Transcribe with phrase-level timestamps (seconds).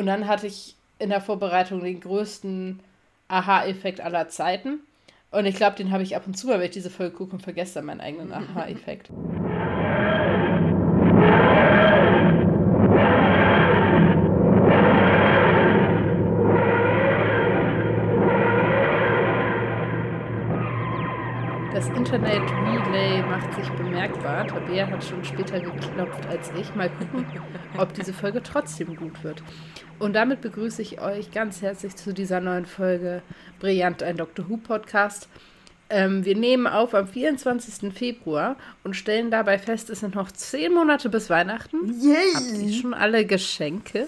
[0.00, 2.80] Und dann hatte ich in der Vorbereitung den größten
[3.28, 4.80] Aha-Effekt aller Zeiten.
[5.30, 7.42] Und ich glaube, den habe ich ab und zu, weil ich diese Folge gucke und
[7.42, 9.10] vergesse dann meinen eigenen Aha-Effekt.
[21.74, 24.46] Das Internet Relay macht sich bemerkbar.
[24.46, 26.74] Tabea hat schon später geklopft als ich.
[26.74, 27.26] Mal gucken,
[27.76, 29.42] ob diese Folge trotzdem gut wird.
[29.98, 33.22] Und damit begrüße ich euch ganz herzlich zu dieser neuen Folge
[33.58, 35.28] Brillant, ein Doctor Who Podcast.
[35.90, 37.92] Ähm, wir nehmen auf am 24.
[37.92, 42.00] Februar und stellen dabei fest, es sind noch zehn Monate bis Weihnachten.
[42.00, 42.32] Yay!
[42.34, 44.06] Habt ihr schon alle Geschenke?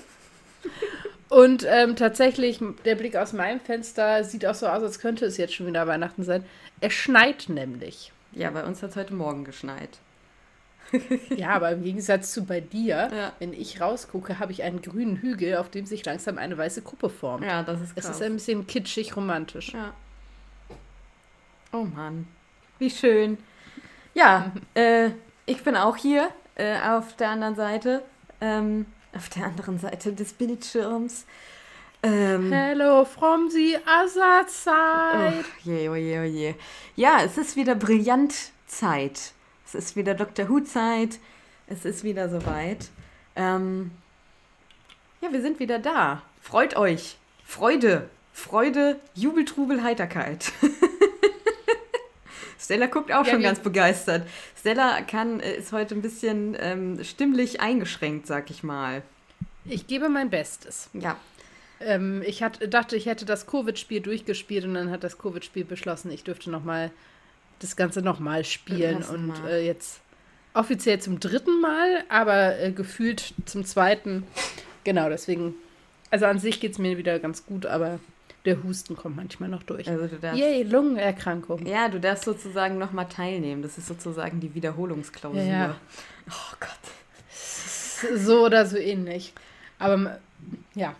[1.29, 5.37] Und ähm, tatsächlich, der Blick aus meinem Fenster sieht auch so aus, als könnte es
[5.37, 6.45] jetzt schon wieder Weihnachten sein.
[6.81, 8.13] Es schneit nämlich.
[8.33, 9.99] Ja, bei uns hat es heute Morgen geschneit.
[11.31, 13.33] ja, aber im Gegensatz zu bei dir, ja.
[13.39, 17.09] wenn ich rausgucke, habe ich einen grünen Hügel, auf dem sich langsam eine weiße Kuppe
[17.09, 17.45] formt.
[17.45, 18.05] Ja, das ist krass.
[18.05, 19.73] Es ist ein bisschen kitschig romantisch.
[19.73, 19.93] Ja.
[21.73, 22.27] Oh Mann,
[22.79, 23.39] wie schön.
[24.15, 25.11] Ja, äh,
[25.47, 28.03] ich bin auch hier äh, auf der anderen Seite.
[28.41, 31.27] Ähm, auf der anderen Seite des Bildschirms.
[32.05, 35.45] Ähm, Hello from the other side.
[35.45, 36.55] Oh je, oh je, oh je.
[36.97, 38.35] Ja, es ist wieder brillant
[38.67, 39.33] Zeit.
[39.65, 40.49] Es ist wieder Dr.
[40.49, 41.21] Who Zeit.
[41.69, 42.91] Es ist wieder soweit.
[43.37, 43.93] Ähm,
[45.21, 46.23] ja, wir sind wieder da.
[46.41, 47.19] Freut euch.
[47.45, 48.11] Freude.
[48.33, 50.51] Freude, Jubel, Trubel, Heiterkeit.
[52.59, 54.27] Stella guckt auch ja, schon ganz begeistert.
[54.59, 59.03] Stella kann, äh, ist heute ein bisschen ähm, stimmlich eingeschränkt, sag ich mal.
[59.65, 60.91] Ich gebe mein Bestes.
[60.93, 61.17] Ja.
[61.85, 66.11] Ähm, ich hat, dachte, ich hätte das Covid-Spiel durchgespielt und dann hat das Covid-Spiel beschlossen,
[66.11, 66.91] ich dürfte noch mal
[67.61, 69.03] das Ganze nochmal spielen.
[69.03, 70.01] Und äh, jetzt
[70.55, 74.25] offiziell zum dritten Mal, aber äh, gefühlt zum zweiten.
[74.85, 75.55] Genau, deswegen.
[76.11, 77.99] Also an sich geht es mir wieder ganz gut, aber
[78.45, 79.89] der Husten kommt manchmal noch durch.
[79.89, 81.65] Also du darfst, Yay, Lungenerkrankung.
[81.65, 83.63] Ja, du darfst sozusagen nochmal teilnehmen.
[83.63, 85.41] Das ist sozusagen die Wiederholungsklausur.
[85.41, 85.77] Ja, ja.
[86.29, 88.19] Oh Gott.
[88.19, 89.33] So oder so ähnlich.
[89.79, 90.19] Aber
[90.75, 90.95] ja.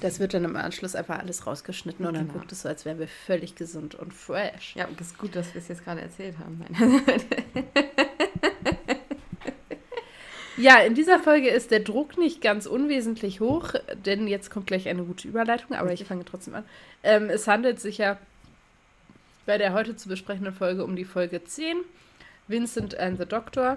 [0.00, 2.40] Das wird dann im Anschluss einfach alles rausgeschnitten und dann genau.
[2.40, 4.74] wirkt es so, als wären wir völlig gesund und fresh.
[4.74, 6.64] Ja, das ist gut, dass wir es jetzt gerade erzählt haben.
[10.56, 13.74] Ja, in dieser Folge ist der Druck nicht ganz unwesentlich hoch,
[14.06, 16.64] denn jetzt kommt gleich eine gute Überleitung, aber ich fange trotzdem an.
[17.02, 18.16] Ähm, es handelt sich ja
[19.44, 21.76] bei der heute zu besprechenden Folge um die Folge 10,
[22.48, 23.76] Vincent and the Doctor.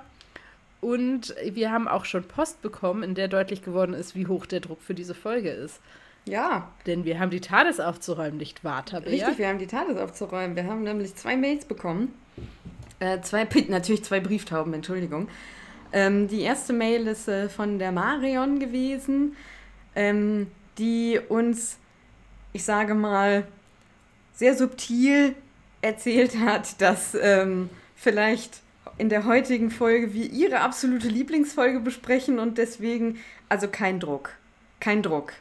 [0.82, 4.62] Und wir haben auch schon Post bekommen, in der deutlich geworden ist, wie hoch der
[4.62, 5.80] Druck für diese Folge ist.
[6.26, 6.72] Ja.
[6.86, 9.12] Denn wir haben die TARDIS aufzuräumen, nicht wahr, Tabea?
[9.12, 10.56] Richtig, wir haben die TARDIS aufzuräumen.
[10.56, 12.14] Wir haben nämlich zwei Mails bekommen.
[13.00, 15.28] Äh, zwei, natürlich zwei Brieftauben, Entschuldigung.
[15.92, 19.36] Ähm, die erste Mail ist äh, von der Marion gewesen,
[19.96, 20.48] ähm,
[20.78, 21.78] die uns,
[22.54, 23.48] ich sage mal,
[24.34, 25.36] sehr subtil
[25.82, 28.62] erzählt hat, dass ähm, vielleicht
[29.00, 33.18] in der heutigen Folge wir ihre absolute Lieblingsfolge besprechen und deswegen,
[33.48, 34.32] also kein Druck.
[34.82, 35.34] Kein Druck.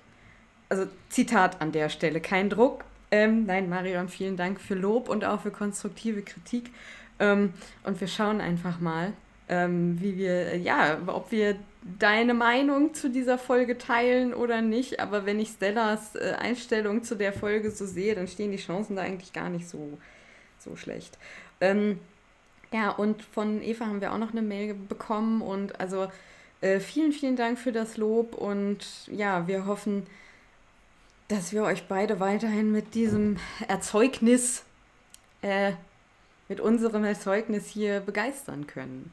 [0.69, 2.84] Also Zitat an der Stelle, kein Druck.
[3.10, 6.70] Ähm, nein, Marion, vielen Dank für Lob und auch für konstruktive Kritik.
[7.18, 7.52] Ähm,
[7.82, 9.12] und wir schauen einfach mal,
[9.48, 11.56] ähm, wie wir, ja, ob wir
[11.98, 15.00] deine Meinung zu dieser Folge teilen oder nicht.
[15.00, 18.94] Aber wenn ich Stellas äh, Einstellung zu der Folge so sehe, dann stehen die Chancen
[18.94, 19.98] da eigentlich gar nicht so,
[20.58, 21.18] so schlecht.
[21.60, 21.98] Ähm,
[22.72, 26.10] ja, und von Eva haben wir auch noch eine Mail bekommen und also
[26.60, 30.06] äh, vielen, vielen Dank für das Lob und ja, wir hoffen,
[31.28, 33.36] dass wir euch beide weiterhin mit diesem
[33.68, 34.64] Erzeugnis,
[35.42, 35.72] äh,
[36.48, 39.12] mit unserem Erzeugnis hier begeistern können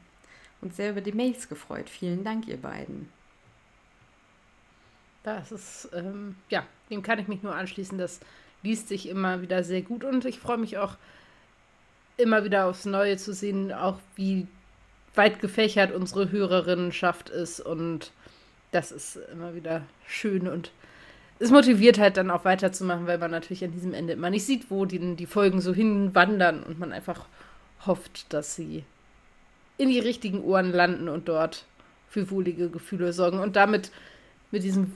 [0.60, 1.88] uns sehr über die Mails gefreut.
[1.88, 3.08] Vielen Dank, ihr beiden.
[5.22, 7.98] Das ist, ähm, ja, dem kann ich mich nur anschließen.
[7.98, 8.20] Das
[8.62, 10.96] liest sich immer wieder sehr gut und ich freue mich auch
[12.16, 14.46] immer wieder aufs Neue zu sehen, auch wie
[15.14, 18.12] weit gefächert unsere Hörerinnenschaft ist und
[18.72, 20.70] das ist immer wieder schön und
[21.38, 24.70] es motiviert halt dann auch weiterzumachen, weil man natürlich an diesem Ende immer nicht sieht,
[24.70, 27.26] wo die, die Folgen so hinwandern und man einfach
[27.84, 28.84] hofft, dass sie
[29.78, 31.64] in die richtigen Ohren landen und dort
[32.08, 33.38] für wohlige Gefühle sorgen.
[33.38, 33.90] Und damit,
[34.50, 34.94] mit diesem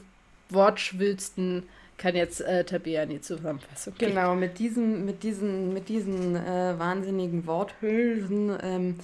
[0.49, 1.65] Wortschwülsten,
[2.01, 4.09] kann jetzt äh, Tabea in die Zusammenfassung gehen.
[4.11, 8.95] Genau, mit diesen, mit diesen, mit diesen äh, wahnsinnigen Worthülsen ähm,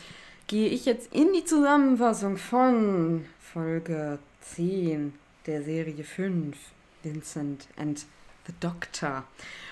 [0.47, 5.13] gehe ich jetzt in die Zusammenfassung von Folge 10
[5.47, 6.57] der Serie 5,
[7.03, 8.07] Vincent and
[8.47, 9.25] the Doctor.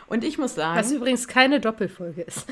[0.06, 0.78] Und ich muss sagen.
[0.78, 2.46] Was übrigens keine Doppelfolge ist.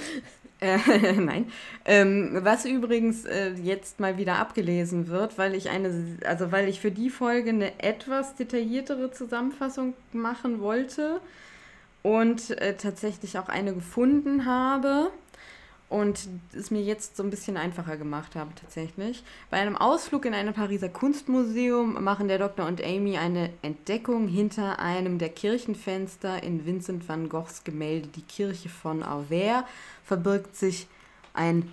[0.62, 0.78] Äh,
[1.20, 1.50] nein.
[1.84, 6.80] Ähm, was übrigens äh, jetzt mal wieder abgelesen wird, weil ich eine, also weil ich
[6.80, 11.20] für die Folge eine etwas detailliertere Zusammenfassung machen wollte
[12.02, 15.10] und äh, tatsächlich auch eine gefunden habe
[15.92, 19.22] und es mir jetzt so ein bisschen einfacher gemacht habe tatsächlich.
[19.50, 24.78] Bei einem Ausflug in ein Pariser Kunstmuseum machen der Doktor und Amy eine Entdeckung hinter
[24.78, 29.64] einem der Kirchenfenster in Vincent van Goghs Gemälde Die Kirche von Auvers
[30.02, 30.86] verbirgt sich
[31.34, 31.70] ein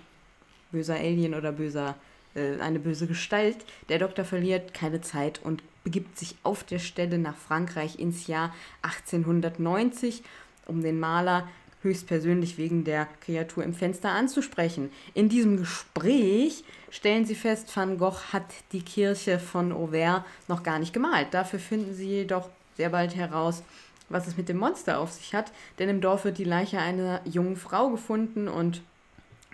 [0.70, 1.96] böser Alien oder böser
[2.34, 3.56] äh, eine böse Gestalt.
[3.88, 8.54] Der Doktor verliert keine Zeit und begibt sich auf der Stelle nach Frankreich ins Jahr
[8.82, 10.22] 1890,
[10.66, 11.48] um den Maler
[11.82, 14.90] höchstpersönlich wegen der Kreatur im Fenster anzusprechen.
[15.14, 20.78] In diesem Gespräch stellen sie fest, Van Gogh hat die Kirche von Auvers noch gar
[20.78, 21.28] nicht gemalt.
[21.32, 23.62] Dafür finden sie jedoch sehr bald heraus,
[24.08, 27.20] was es mit dem Monster auf sich hat, denn im Dorf wird die Leiche einer
[27.24, 28.82] jungen Frau gefunden und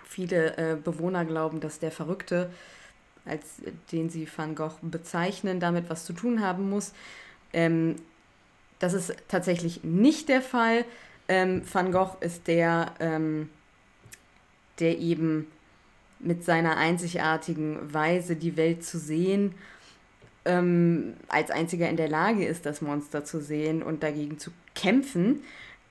[0.03, 2.49] viele äh, Bewohner glauben, dass der Verrückte,
[3.25, 6.93] als den sie Van Gogh bezeichnen, damit was zu tun haben muss.
[7.53, 7.95] Ähm,
[8.79, 10.85] das ist tatsächlich nicht der Fall.
[11.27, 13.49] Ähm, Van Gogh ist der, ähm,
[14.79, 15.47] der eben
[16.19, 19.53] mit seiner einzigartigen Weise, die Welt zu sehen,
[20.45, 25.43] ähm, als einziger in der Lage ist, das Monster zu sehen und dagegen zu kämpfen.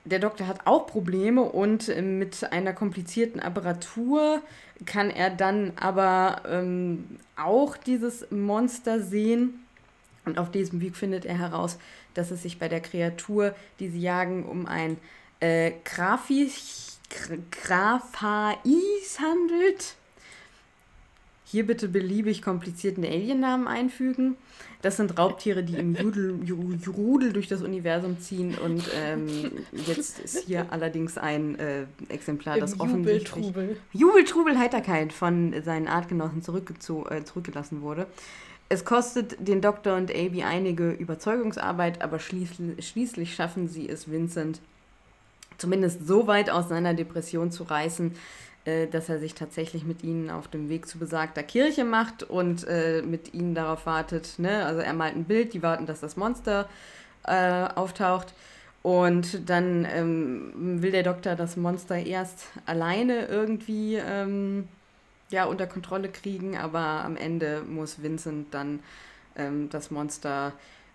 [0.05, 4.41] Der Doktor hat auch Probleme und äh, mit einer komplizierten Apparatur
[4.85, 9.65] kann er dann aber ähm, auch dieses Monster sehen.
[10.25, 11.77] Und auf diesem Weg findet er heraus,
[12.13, 14.97] dass es sich bei der Kreatur, die sie jagen, um ein
[15.39, 16.99] äh, Graphis,
[17.51, 19.95] Graphais handelt.
[21.45, 24.35] Hier bitte beliebig komplizierten Aliennamen einfügen.
[24.81, 28.55] Das sind Raubtiere, die im Judel, Rudel durch das Universum ziehen.
[28.57, 29.51] Und ähm,
[29.85, 33.77] jetzt ist hier allerdings ein äh, Exemplar, das offensichtlich Jubeltrubel.
[33.93, 38.07] Jubeltrubel Heiterkeit von seinen Artgenossen äh, zurückgelassen wurde.
[38.69, 44.59] Es kostet den Doktor und Abby einige Überzeugungsarbeit, aber schließlich, schließlich schaffen sie es, Vincent
[45.57, 48.15] zumindest so weit aus seiner Depression zu reißen,
[48.65, 52.65] äh, dass er sich tatsächlich mit ihnen auf dem Weg zu besagter Kirche macht und
[52.67, 54.39] äh, mit ihnen darauf wartet.
[54.39, 54.65] Ne?
[54.65, 56.67] Also er malt ein Bild, die warten, dass das Monster
[57.23, 58.33] äh, auftaucht.
[58.83, 64.67] Und dann ähm, will der Doktor das Monster erst alleine irgendwie ähm,
[65.29, 68.79] ja, unter Kontrolle kriegen, aber am Ende muss Vincent dann
[69.35, 70.53] ähm, das Monster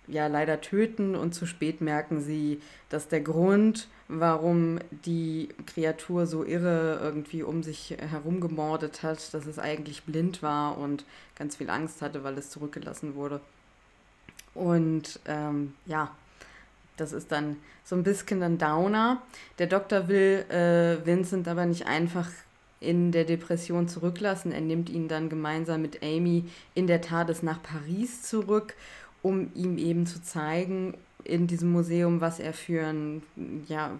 [0.09, 3.89] ja leider töten und zu spät merken sie, dass der Grund,
[4.19, 10.43] warum die Kreatur so irre irgendwie um sich herum gemordet hat, dass es eigentlich blind
[10.43, 11.05] war und
[11.35, 13.41] ganz viel Angst hatte, weil es zurückgelassen wurde.
[14.55, 16.11] Und ähm, ja,
[16.97, 19.23] das ist dann so ein bisschen ein Downer.
[19.59, 22.29] Der Doktor will äh, Vincent aber nicht einfach
[22.81, 24.53] in der Depression zurücklassen.
[24.53, 26.45] Er nimmt ihn dann gemeinsam mit Amy
[26.75, 28.75] in der TARDIS nach Paris zurück
[29.23, 33.23] um ihm eben zu zeigen in diesem Museum, was er für ein,
[33.69, 33.99] ja,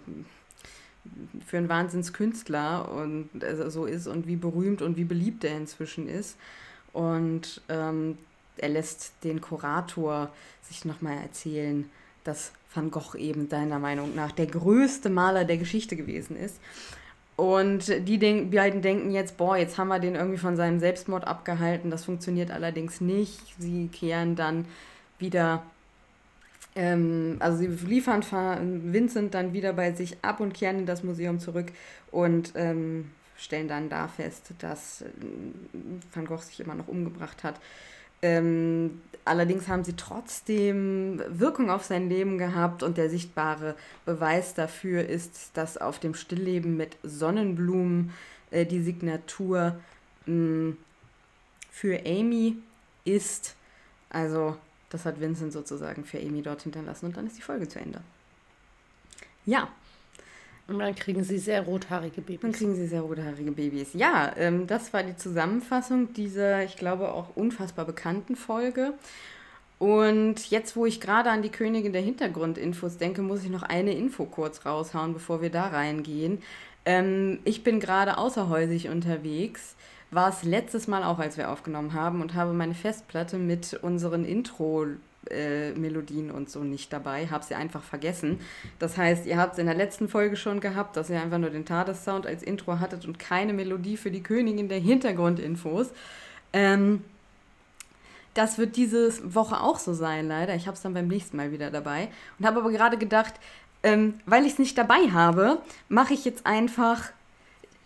[1.45, 6.07] für ein Wahnsinnskünstler und also so ist und wie berühmt und wie beliebt er inzwischen
[6.07, 6.37] ist.
[6.93, 8.17] Und ähm,
[8.57, 10.29] er lässt den Kurator
[10.61, 11.89] sich nochmal erzählen,
[12.23, 16.59] dass Van Gogh eben deiner Meinung nach der größte Maler der Geschichte gewesen ist.
[17.35, 21.25] Und die denk beiden denken jetzt, boah, jetzt haben wir den irgendwie von seinem Selbstmord
[21.25, 21.89] abgehalten.
[21.89, 23.39] Das funktioniert allerdings nicht.
[23.57, 24.65] Sie kehren dann
[25.17, 25.63] wieder,
[26.75, 28.23] ähm, also sie liefern
[28.91, 31.71] Vincent dann wieder bei sich ab und kehren in das Museum zurück
[32.11, 35.05] und ähm, stellen dann da fest, dass äh,
[36.13, 37.59] Van Gogh sich immer noch umgebracht hat.
[38.21, 43.75] Ähm, allerdings haben sie trotzdem Wirkung auf sein Leben gehabt und der sichtbare
[44.05, 48.11] Beweis dafür ist, dass auf dem Stillleben mit Sonnenblumen
[48.49, 49.77] äh, die Signatur
[50.25, 50.77] mh, mm,
[51.69, 52.55] für Amy
[53.03, 53.55] ist.
[54.09, 54.55] Also
[54.93, 57.99] das hat Vincent sozusagen für Amy dort hinterlassen und dann ist die Folge zu Ende.
[59.43, 59.67] Ja.
[60.67, 62.41] Und dann kriegen sie sehr rothaarige Babys.
[62.41, 63.89] Dann kriegen sie sehr rothaarige Babys.
[63.93, 68.93] Ja, ähm, das war die Zusammenfassung dieser, ich glaube, auch unfassbar bekannten Folge.
[69.79, 73.93] Und jetzt, wo ich gerade an die Königin der Hintergrundinfos denke, muss ich noch eine
[73.93, 76.41] Info kurz raushauen, bevor wir da reingehen.
[76.85, 79.75] Ähm, ich bin gerade außerhäusig unterwegs
[80.13, 84.25] war es letztes Mal auch, als wir aufgenommen haben und habe meine Festplatte mit unseren
[84.25, 84.85] Intro
[85.29, 88.39] äh, Melodien und so nicht dabei, habe sie einfach vergessen.
[88.79, 91.49] Das heißt, ihr habt es in der letzten Folge schon gehabt, dass ihr einfach nur
[91.49, 95.91] den Tades-Sound als Intro hattet und keine Melodie für die Königin der Hintergrundinfos.
[96.51, 97.03] Ähm,
[98.33, 100.55] das wird diese Woche auch so sein, leider.
[100.55, 103.33] Ich habe es dann beim nächsten Mal wieder dabei und habe aber gerade gedacht,
[103.83, 107.11] ähm, weil ich es nicht dabei habe, mache ich jetzt einfach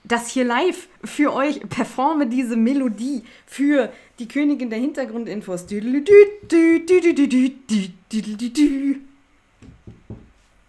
[0.07, 5.65] das hier live für euch performe diese Melodie für die Königin der Hintergrundinfos.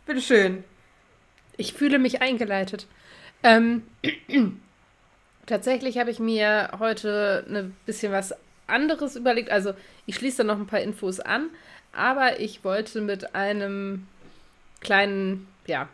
[0.07, 0.65] Bitteschön.
[1.57, 2.87] Ich fühle mich eingeleitet.
[3.43, 3.83] Ähm,
[5.47, 8.35] tatsächlich habe ich mir heute ein bisschen was
[8.67, 9.51] anderes überlegt.
[9.51, 9.75] Also
[10.07, 11.51] ich schließe da noch ein paar Infos an,
[11.93, 14.07] aber ich wollte mit einem
[14.81, 15.89] kleinen, ja,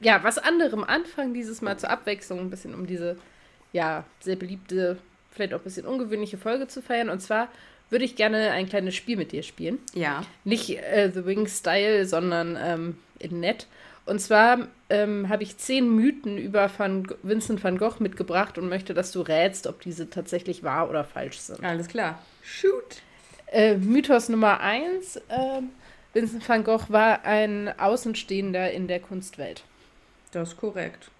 [0.00, 3.16] ja, was anderem anfangen dieses Mal zur Abwechslung, ein bisschen um diese,
[3.72, 4.98] ja, sehr beliebte,
[5.30, 7.10] vielleicht auch ein bisschen ungewöhnliche Folge zu feiern.
[7.10, 7.48] Und zwar
[7.90, 9.78] würde ich gerne ein kleines Spiel mit dir spielen.
[9.94, 10.22] Ja.
[10.44, 13.66] Nicht äh, The Wing Style, sondern ähm, in Net.
[14.06, 18.94] Und zwar ähm, habe ich zehn Mythen über Van Vincent van Gogh mitgebracht und möchte,
[18.94, 21.62] dass du rätst, ob diese tatsächlich wahr oder falsch sind.
[21.62, 22.20] Alles klar.
[22.42, 23.02] Shoot.
[23.46, 25.16] Äh, Mythos Nummer eins.
[25.16, 25.62] Äh,
[26.12, 29.62] Vincent van Gogh war ein Außenstehender in der Kunstwelt.
[30.32, 31.10] Das ist korrekt.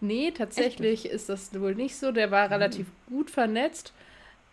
[0.00, 2.10] Nee, tatsächlich ist das wohl nicht so.
[2.10, 3.14] Der war relativ mhm.
[3.14, 3.92] gut vernetzt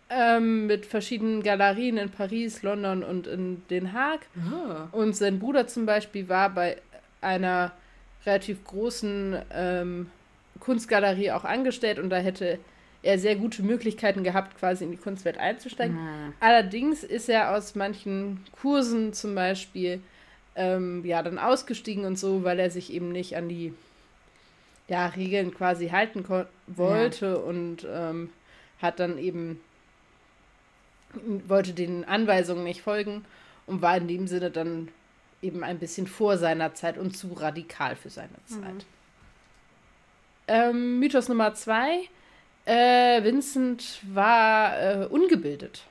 [0.08, 4.20] ähm, mit verschiedenen Galerien in Paris, London und in Den Haag.
[4.36, 4.98] Oh.
[4.98, 6.76] Und sein Bruder zum Beispiel war bei
[7.20, 7.72] einer
[8.26, 10.10] relativ großen ähm,
[10.58, 12.58] Kunstgalerie auch angestellt und da hätte
[13.02, 15.96] er sehr gute Möglichkeiten gehabt, quasi in die Kunstwelt einzusteigen.
[15.96, 16.34] Mhm.
[16.38, 20.00] Allerdings ist er aus manchen Kursen zum Beispiel
[20.56, 23.74] ähm, ja dann ausgestiegen und so, weil er sich eben nicht an die
[24.88, 26.24] ja, Regeln quasi halten
[26.66, 27.34] wollte ja.
[27.34, 28.30] und ähm,
[28.80, 29.60] hat dann eben
[31.46, 33.24] wollte den Anweisungen nicht folgen
[33.66, 34.88] und war in dem Sinne dann
[35.42, 38.62] eben ein bisschen vor seiner Zeit und zu radikal für seine mhm.
[38.62, 38.74] Zeit.
[38.74, 38.84] Mhm.
[40.48, 42.08] Ähm, Mythos Nummer zwei.
[42.64, 45.84] Äh, Vincent war äh, ungebildet.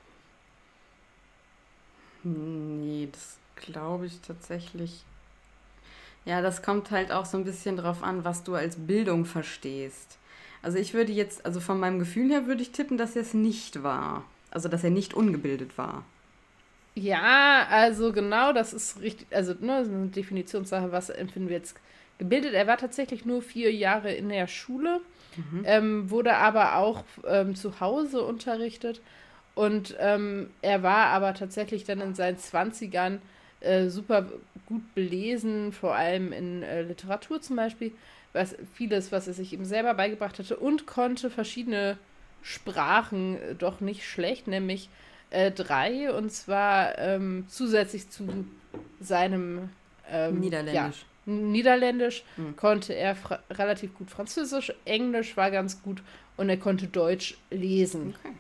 [2.23, 5.03] Nee, das glaube ich tatsächlich.
[6.25, 10.17] Ja, das kommt halt auch so ein bisschen drauf an, was du als Bildung verstehst.
[10.61, 13.33] Also ich würde jetzt, also von meinem Gefühl her würde ich tippen, dass er es
[13.33, 14.25] nicht war.
[14.51, 16.03] Also dass er nicht ungebildet war.
[16.95, 21.77] Ja, also genau, das ist richtig, also ne, eine Definitionssache, was empfinden wir jetzt
[22.17, 22.53] gebildet.
[22.53, 24.99] Er war tatsächlich nur vier Jahre in der Schule,
[25.37, 25.63] mhm.
[25.65, 29.01] ähm, wurde aber auch ähm, zu Hause unterrichtet
[29.55, 33.21] und ähm, er war aber tatsächlich dann in seinen Zwanzigern
[33.61, 34.25] äh, super
[34.65, 37.91] gut belesen, vor allem in äh, Literatur zum Beispiel,
[38.33, 41.97] was vieles, was er sich eben selber beigebracht hatte und konnte verschiedene
[42.41, 44.89] Sprachen äh, doch nicht schlecht, nämlich
[45.31, 48.45] äh, drei und zwar ähm, zusätzlich zu
[48.99, 49.69] seinem
[50.09, 50.73] ähm, Niederländisch.
[50.75, 52.55] Ja, Niederländisch hm.
[52.55, 53.15] konnte er
[53.51, 56.01] relativ gut Französisch, Englisch war ganz gut
[56.37, 58.15] und er konnte Deutsch lesen.
[58.19, 58.33] Okay.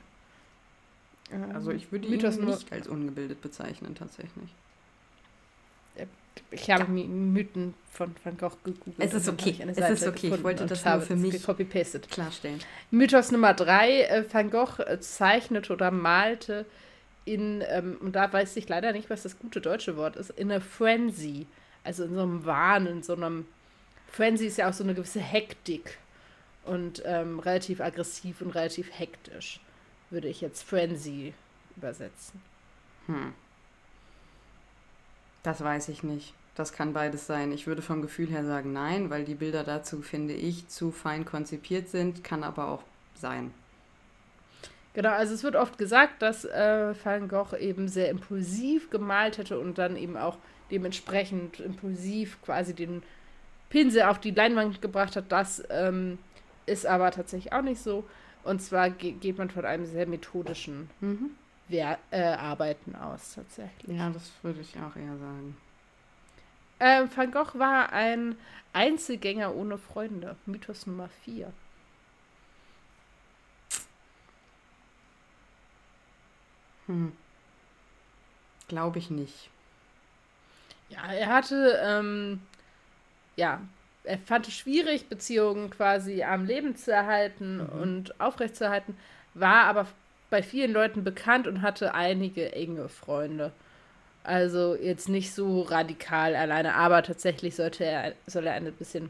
[1.53, 4.49] Also ich würde ihn nicht als ungebildet bezeichnen tatsächlich.
[6.51, 7.07] Ich habe ja.
[7.07, 8.95] Mythen von Van Gogh gegoogelt.
[8.99, 9.55] Es ist okay.
[9.67, 10.33] Es ist okay.
[10.33, 12.09] Ich wollte das nur für mich copy-pasted.
[12.09, 12.59] klarstellen.
[12.91, 14.03] Mythos Nummer drei.
[14.03, 16.65] Äh, Van Gogh äh, zeichnete oder malte
[17.25, 20.51] in, ähm, und da weiß ich leider nicht, was das gute deutsche Wort ist, in
[20.51, 21.45] a frenzy.
[21.83, 23.45] Also in so einem Wahn, in so einem.
[24.11, 25.99] Frenzy ist ja auch so eine gewisse Hektik
[26.65, 29.59] und ähm, relativ aggressiv und relativ hektisch,
[30.09, 31.33] würde ich jetzt Frenzy
[31.77, 32.41] übersetzen.
[33.05, 33.33] Hm.
[35.43, 36.33] Das weiß ich nicht.
[36.55, 37.51] Das kann beides sein.
[37.51, 41.23] Ich würde vom Gefühl her sagen nein, weil die Bilder dazu, finde ich, zu fein
[41.23, 42.83] konzipiert sind, kann aber auch
[43.15, 43.53] sein.
[44.93, 49.59] Genau, also es wird oft gesagt, dass äh, Van Gogh eben sehr impulsiv gemalt hätte
[49.59, 50.37] und dann eben auch
[50.71, 53.03] dementsprechend impulsiv quasi den
[53.69, 55.31] Pinsel auf die Leinwand gebracht hat.
[55.31, 56.17] Das ähm,
[56.65, 58.03] ist aber tatsächlich auch nicht so.
[58.43, 61.31] Und zwar ge geht man von einem sehr methodischen mhm.
[61.69, 63.95] Wer äh, Arbeiten aus, tatsächlich.
[63.95, 65.55] Ja, das würde ich auch eher sagen.
[66.79, 68.35] Ähm, Van Gogh war ein
[68.73, 70.35] Einzelgänger ohne Freunde.
[70.47, 71.53] Mythos Nummer 4.
[76.87, 77.11] Hm.
[78.67, 79.51] Glaube ich nicht.
[80.89, 82.41] Ja, er hatte, ähm,
[83.35, 83.61] ja,
[84.03, 87.81] er fand es schwierig, Beziehungen quasi am Leben zu erhalten mhm.
[87.81, 88.97] und aufrechtzuerhalten,
[89.35, 89.85] war aber
[90.29, 93.51] bei vielen Leuten bekannt und hatte einige enge Freunde.
[94.23, 99.09] Also jetzt nicht so radikal alleine, aber tatsächlich sollte er, soll er eine bisschen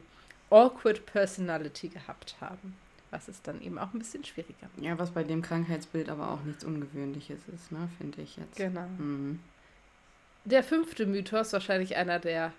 [0.49, 2.75] awkward Personality gehabt haben.
[3.11, 4.69] Was es dann eben auch ein bisschen schwieriger.
[4.77, 8.55] Ja, was bei dem Krankheitsbild aber auch nichts Ungewöhnliches ist, ne, finde ich jetzt.
[8.55, 8.85] Genau.
[8.99, 9.39] Mhm.
[10.45, 12.53] Der fünfte Mythos, wahrscheinlich einer der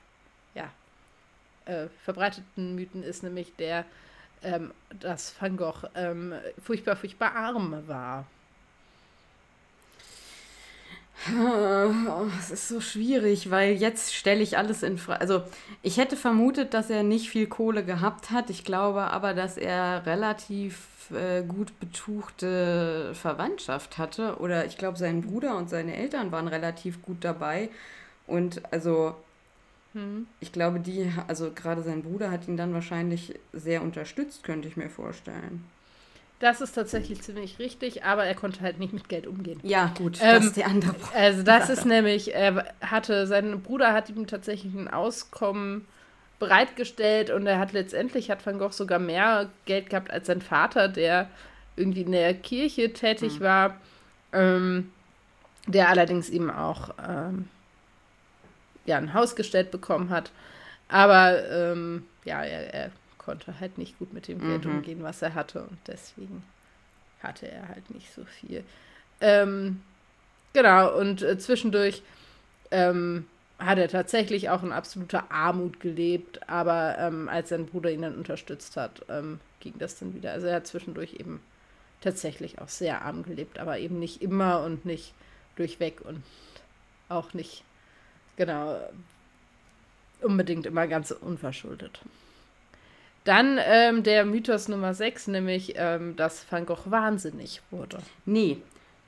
[0.55, 0.71] ja,
[1.67, 3.85] äh, verbreiteten Mythen, ist nämlich der,
[4.43, 8.27] ähm, dass Van Gogh ähm, furchtbar, furchtbar arm war.
[11.29, 15.21] Oh, es ist so schwierig, weil jetzt stelle ich alles in Frage.
[15.21, 15.43] Also,
[15.83, 18.51] ich hätte vermutet, dass er nicht viel Kohle gehabt hat.
[18.51, 24.39] Ich glaube aber, dass er relativ äh, gut betuchte Verwandtschaft hatte.
[24.39, 27.69] Oder ich glaube, sein Bruder und seine Eltern waren relativ gut dabei.
[28.27, 29.15] Und also,
[29.93, 30.27] hm.
[30.41, 34.77] ich glaube, die, also gerade sein Bruder hat ihn dann wahrscheinlich sehr unterstützt, könnte ich
[34.77, 35.65] mir vorstellen.
[36.41, 39.61] Das ist tatsächlich ziemlich richtig, aber er konnte halt nicht mit Geld umgehen.
[39.63, 41.15] Ja, gut, das ähm, ist die andere Frage.
[41.15, 45.87] Also das ist nämlich, er hatte, sein Bruder hat ihm tatsächlich ein Auskommen
[46.39, 50.89] bereitgestellt und er hat letztendlich, hat Van Gogh sogar mehr Geld gehabt als sein Vater,
[50.89, 51.29] der
[51.77, 53.45] irgendwie in der Kirche tätig mhm.
[53.45, 53.81] war,
[54.33, 54.91] ähm,
[55.67, 57.49] der allerdings eben auch ähm,
[58.87, 60.31] ja, ein Haus gestellt bekommen hat.
[60.89, 62.91] Aber ähm, ja, er, er
[63.31, 64.79] konnte halt nicht gut mit dem Geld mhm.
[64.79, 65.63] umgehen, was er hatte.
[65.63, 66.43] Und deswegen
[67.23, 68.65] hatte er halt nicht so viel.
[69.21, 69.83] Ähm,
[70.53, 72.03] genau, und äh, zwischendurch
[72.73, 73.27] ähm,
[73.59, 78.17] hat er tatsächlich auch in absoluter Armut gelebt, aber ähm, als sein Bruder ihn dann
[78.17, 80.33] unterstützt hat, ähm, ging das dann wieder.
[80.33, 81.41] Also er hat zwischendurch eben
[82.01, 85.15] tatsächlich auch sehr arm gelebt, aber eben nicht immer und nicht
[85.55, 86.25] durchweg und
[87.09, 87.63] auch nicht,
[88.37, 88.81] genau,
[90.21, 92.01] unbedingt immer ganz unverschuldet.
[93.25, 97.99] Dann ähm, der Mythos Nummer 6, nämlich, ähm, dass Van Gogh wahnsinnig wurde.
[98.25, 98.59] Nee,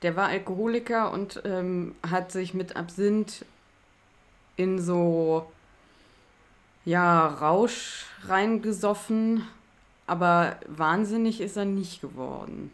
[0.03, 3.45] der war Alkoholiker und ähm, hat sich mit Absinth
[4.55, 5.51] in so,
[6.85, 9.47] ja, Rausch reingesoffen,
[10.05, 12.71] aber wahnsinnig ist er nicht geworden.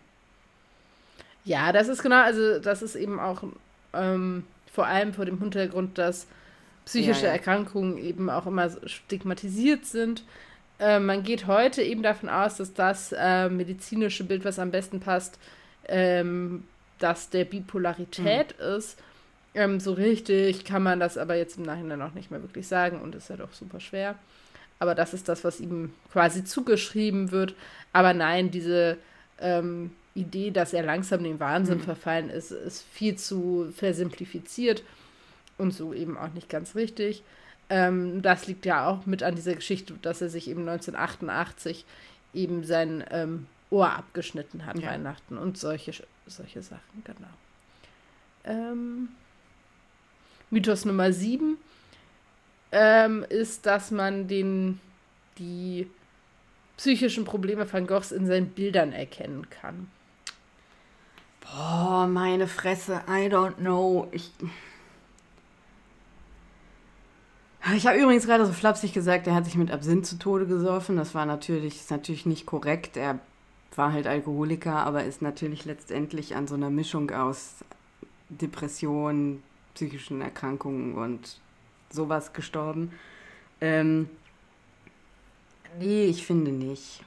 [1.45, 3.43] Ja, das ist genau, also das ist eben auch
[3.93, 6.27] ähm, vor allem vor dem Hintergrund, dass
[6.85, 7.33] psychische ja, ja.
[7.33, 10.23] Erkrankungen eben auch immer stigmatisiert sind.
[10.79, 14.99] Äh, man geht heute eben davon aus, dass das äh, medizinische Bild, was am besten
[14.99, 15.37] passt,
[15.87, 16.63] ähm,
[16.99, 18.65] das der Bipolarität mhm.
[18.77, 18.97] ist.
[19.53, 23.01] Ähm, so richtig kann man das aber jetzt im Nachhinein auch nicht mehr wirklich sagen
[23.01, 24.15] und ist ja doch super schwer.
[24.79, 27.55] Aber das ist das, was ihm quasi zugeschrieben wird.
[27.91, 28.97] Aber nein, diese
[29.39, 31.83] ähm, Idee, dass er langsam in den Wahnsinn mhm.
[31.83, 34.83] verfallen ist, ist viel zu versimplifiziert
[35.57, 37.23] und so eben auch nicht ganz richtig.
[37.69, 41.85] Ähm, das liegt ja auch mit an dieser Geschichte, dass er sich eben 1988
[42.33, 44.89] eben sein ähm, Ohr abgeschnitten hat, ja.
[44.89, 45.91] Weihnachten und solche,
[46.25, 47.27] solche Sachen, genau.
[48.45, 49.09] Ähm,
[50.49, 51.57] Mythos Nummer 7
[52.71, 54.79] ähm, ist, dass man den,
[55.37, 55.87] die
[56.77, 59.91] psychischen Probleme Van Goghs in seinen Bildern erkennen kann.
[61.41, 64.07] Boah, meine Fresse, I don't know.
[64.11, 64.31] Ich,
[67.75, 70.95] ich habe übrigens gerade so flapsig gesagt, er hat sich mit Absinth zu Tode gesoffen.
[70.95, 72.97] Das war natürlich, ist natürlich nicht korrekt.
[72.97, 73.19] Er
[73.75, 77.55] war halt Alkoholiker, aber ist natürlich letztendlich an so einer Mischung aus
[78.29, 79.43] Depression,
[79.75, 81.37] psychischen Erkrankungen und
[81.89, 82.91] sowas gestorben.
[83.61, 84.09] Ähm,
[85.79, 87.03] nee, ich finde nicht.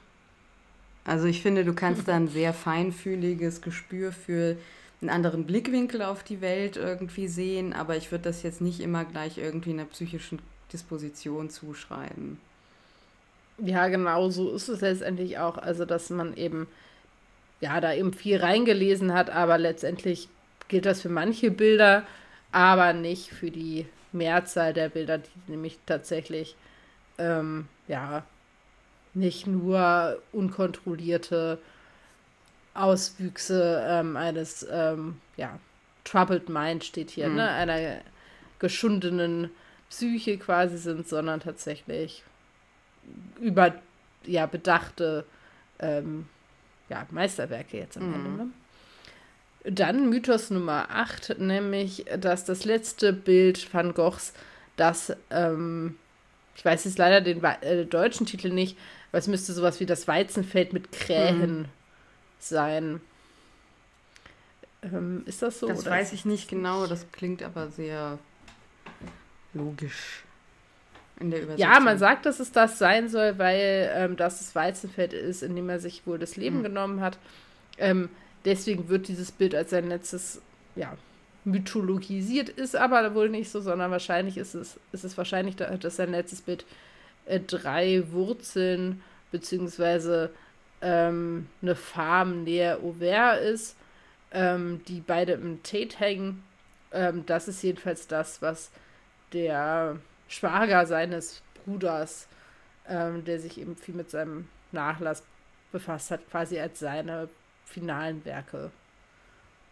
[1.05, 4.57] Also ich finde, du kannst da ein sehr feinfühliges Gespür für
[5.03, 9.05] einen anderen Blickwinkel auf die Welt irgendwie sehen, aber ich würde das jetzt nicht immer
[9.05, 10.39] gleich irgendwie einer psychischen
[10.71, 12.39] Disposition zuschreiben.
[13.59, 15.57] Ja, genau so ist es letztendlich auch.
[15.57, 16.67] Also, dass man eben,
[17.61, 20.27] ja, da eben viel reingelesen hat, aber letztendlich
[20.67, 22.03] gilt das für manche Bilder,
[22.51, 26.55] aber nicht für die Mehrzahl der Bilder, die nämlich tatsächlich,
[27.17, 28.23] ähm, ja,
[29.13, 31.59] nicht nur unkontrollierte
[32.73, 35.59] Auswüchse ähm, eines, ähm, ja,
[36.03, 37.35] troubled mind steht hier, mhm.
[37.35, 37.99] ne, einer
[38.59, 39.51] geschundenen
[39.89, 42.23] Psyche quasi sind, sondern tatsächlich
[43.39, 43.75] über,
[44.25, 45.25] ja, bedachte,
[45.79, 46.27] ähm,
[46.89, 48.13] ja, Meisterwerke jetzt am mhm.
[48.13, 48.49] Ende, ne?
[49.65, 54.33] Dann Mythos Nummer 8, nämlich, dass das letzte Bild Van Goghs,
[54.75, 55.95] das, ähm,
[56.55, 58.77] ich weiß jetzt leider den äh, deutschen Titel nicht,
[59.11, 61.65] aber es müsste sowas wie das Weizenfeld mit Krähen mhm
[62.49, 63.01] sein.
[64.81, 65.67] Ähm, ist das so?
[65.67, 68.19] Das weiß ich nicht genau, das klingt aber sehr
[69.53, 70.23] logisch
[71.19, 71.71] in der Übersetzung.
[71.71, 75.55] Ja, man sagt, dass es das sein soll, weil ähm, das das Weizenfeld ist, in
[75.55, 76.63] dem er sich wohl das Leben mhm.
[76.63, 77.17] genommen hat.
[77.77, 78.09] Ähm,
[78.45, 80.41] deswegen wird dieses Bild als sein letztes,
[80.75, 80.95] ja,
[81.45, 86.11] mythologisiert, ist aber wohl nicht so, sondern wahrscheinlich ist es, ist es wahrscheinlich, dass sein
[86.11, 86.65] letztes Bild
[87.25, 89.01] äh, drei Wurzeln
[89.31, 90.31] beziehungsweise
[90.83, 93.77] ähm, eine Farm näher Auvers ist,
[94.31, 96.43] ähm, die beide im Tate hängen.
[96.91, 98.69] Ähm, das ist jedenfalls das, was
[99.31, 102.27] der Schwager seines Bruders,
[102.87, 105.23] ähm, der sich eben viel mit seinem Nachlass
[105.71, 107.29] befasst hat, quasi als seine
[107.65, 108.69] finalen Werke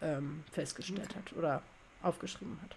[0.00, 1.18] ähm, festgestellt okay.
[1.18, 1.62] hat oder
[2.02, 2.76] aufgeschrieben hat.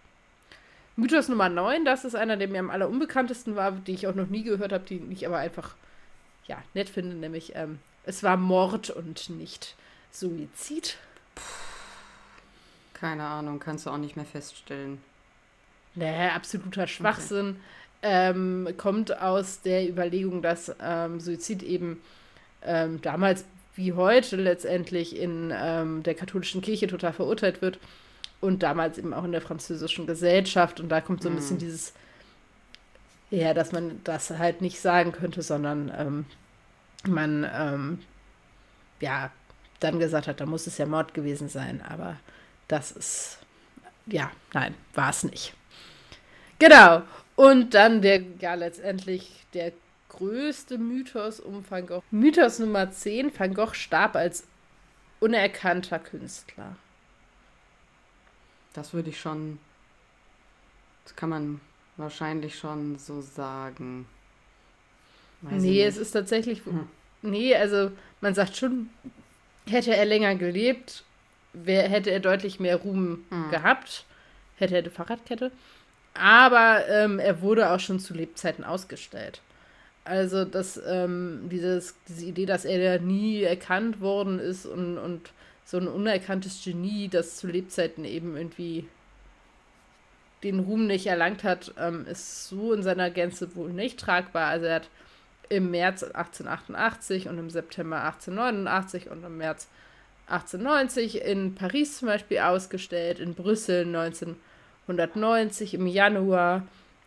[0.97, 4.27] Mythos Nummer 9, das ist einer, der mir am allerunbekanntesten war, die ich auch noch
[4.27, 5.75] nie gehört habe, die ich aber einfach
[6.47, 9.75] ja, nett finde, nämlich ähm, es war Mord und nicht
[10.11, 10.97] Suizid.
[12.93, 14.99] Keine Ahnung, kannst du auch nicht mehr feststellen.
[15.95, 17.49] Nee, absoluter Schwachsinn.
[17.49, 17.57] Okay.
[18.01, 22.01] Ähm, kommt aus der Überlegung, dass ähm, Suizid eben
[22.63, 27.79] ähm, damals wie heute letztendlich in ähm, der katholischen Kirche total verurteilt wird
[28.41, 30.79] und damals eben auch in der französischen Gesellschaft.
[30.79, 31.61] Und da kommt so ein bisschen mhm.
[31.61, 31.93] dieses,
[33.31, 36.25] ja, dass man das halt nicht sagen könnte, sondern ähm,
[37.07, 37.99] man, ähm,
[38.99, 39.31] ja,
[39.79, 41.81] dann gesagt hat, da muss es ja Mord gewesen sein.
[41.81, 42.17] Aber
[42.67, 43.39] das ist,
[44.05, 45.53] ja, nein, war es nicht.
[46.59, 47.03] Genau.
[47.35, 49.73] Und dann der, ja, letztendlich der
[50.09, 52.03] größte Mythos um Van Gogh.
[52.11, 54.47] Mythos Nummer 10, Van Gogh starb als
[55.19, 56.75] unerkannter Künstler.
[58.73, 59.59] Das würde ich schon.
[61.03, 61.61] Das kann man
[61.97, 64.07] wahrscheinlich schon so sagen.
[65.51, 66.65] Weiß nee, es ist tatsächlich.
[66.65, 66.87] Hm.
[67.21, 68.89] Nee, also man sagt schon,
[69.67, 71.03] hätte er länger gelebt,
[71.53, 73.51] wär, hätte er deutlich mehr Ruhm hm.
[73.51, 74.05] gehabt.
[74.57, 75.51] Hätte er eine Fahrradkette.
[76.13, 79.41] Aber ähm, er wurde auch schon zu Lebzeiten ausgestellt.
[80.05, 85.31] Also, dass ähm, dieses, diese Idee, dass er nie erkannt worden ist und, und
[85.65, 88.87] so ein unerkanntes Genie, das zu Lebzeiten eben irgendwie
[90.43, 94.47] den Ruhm nicht erlangt hat, ähm, ist so in seiner Gänze wohl nicht tragbar.
[94.47, 94.89] Also er hat
[95.49, 99.67] im März 1888 und im September 1889 und im März
[100.27, 106.63] 1890 in Paris zum Beispiel ausgestellt, in Brüssel 1990 im Januar.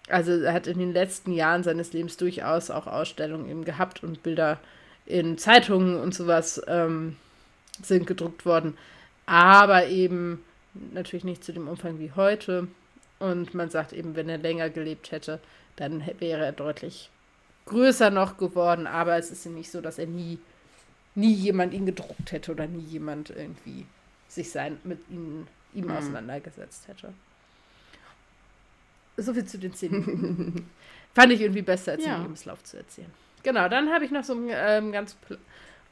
[0.09, 4.23] Also er hat in den letzten Jahren seines Lebens durchaus auch Ausstellungen eben gehabt und
[4.23, 4.59] Bilder
[5.05, 7.17] in Zeitungen und sowas ähm,
[7.83, 8.77] sind gedruckt worden,
[9.27, 10.45] aber eben
[10.93, 12.69] natürlich nicht zu dem Umfang wie heute.
[13.19, 15.41] Und man sagt eben, wenn er länger gelebt hätte,
[15.77, 17.11] dann wäre er deutlich
[17.69, 18.87] größer noch geworden.
[18.87, 20.39] Aber es ist ja nicht so, dass er nie,
[21.15, 23.87] nie jemand ihn gedruckt hätte oder nie jemand irgendwie
[24.29, 25.93] sich sein, mit ihm, ihm mhm.
[25.93, 27.13] auseinandergesetzt hätte.
[29.17, 30.69] So viel zu den Szenen.
[31.15, 32.17] Fand ich irgendwie besser, als ja.
[32.17, 33.11] den Lebenslauf zu erzählen.
[33.43, 35.17] Genau, dann habe ich noch so ein ähm, ganz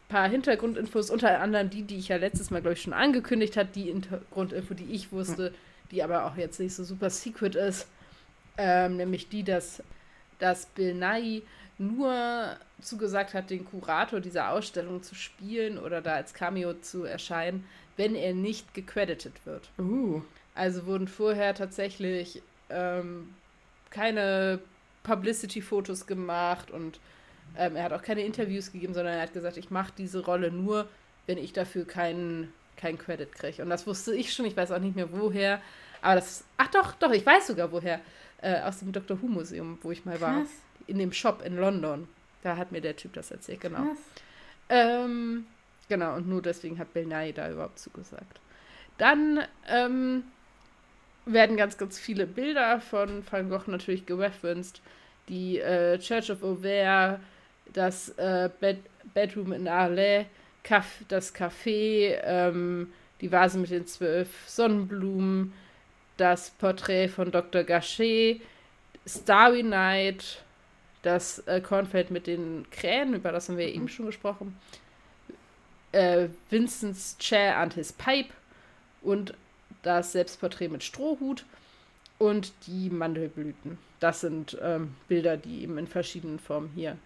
[0.09, 3.69] paar Hintergrundinfos, unter anderem die, die ich ja letztes Mal, glaube ich, schon angekündigt habe,
[3.75, 5.53] die Hintergrundinfo, die ich wusste,
[5.91, 7.89] die aber auch jetzt nicht so super secret ist,
[8.57, 9.83] ähm, nämlich die, dass,
[10.39, 11.43] dass Bill Nye
[11.79, 17.67] nur zugesagt hat, den Kurator dieser Ausstellung zu spielen oder da als Cameo zu erscheinen,
[17.97, 19.71] wenn er nicht gecredited wird.
[19.79, 20.23] Uh.
[20.55, 23.35] Also wurden vorher tatsächlich ähm,
[23.91, 24.61] keine
[25.03, 26.99] Publicity-Fotos gemacht und
[27.57, 30.51] ähm, er hat auch keine Interviews gegeben, sondern er hat gesagt, ich mache diese Rolle
[30.51, 30.89] nur,
[31.27, 33.63] wenn ich dafür keinen keinen Credit kriege.
[33.63, 35.61] Und das wusste ich schon, ich weiß auch nicht mehr woher.
[36.03, 38.01] Aber das, ach doch, doch, ich weiß sogar woher.
[38.43, 39.21] Äh, aus dem Dr.
[39.21, 40.45] Who Museum, wo ich mal war.
[40.87, 42.09] In dem Shop in London.
[42.43, 43.97] Da hat mir der Typ das erzählt, genau.
[44.69, 45.47] Ähm,
[45.89, 48.41] genau, und nur deswegen hat Bill Nye da überhaupt zugesagt.
[48.99, 50.25] Dann ähm,
[51.25, 54.81] werden ganz, ganz viele Bilder von Van Gogh natürlich gereferenced.
[55.29, 57.19] Die äh, Church of Auvers,
[57.73, 58.79] das äh, Bed
[59.13, 60.27] Bedroom in Arles,
[60.63, 65.53] Caf das Café, ähm, die Vase mit den zwölf Sonnenblumen,
[66.17, 67.65] das Porträt von Dr.
[67.65, 68.41] Gachet,
[69.07, 70.43] Starry Night,
[71.07, 73.75] das äh, Kornfeld mit den Krähen, über das haben wir mhm.
[73.75, 74.57] eben schon gesprochen,
[75.93, 78.31] äh, Vincent's Chair and His Pipe
[79.03, 79.35] und
[79.83, 81.45] das Selbstporträt mit Strohhut
[82.19, 83.79] und die Mandelblüten.
[84.01, 86.97] Das sind ähm, Bilder, die eben in verschiedenen Formen hier,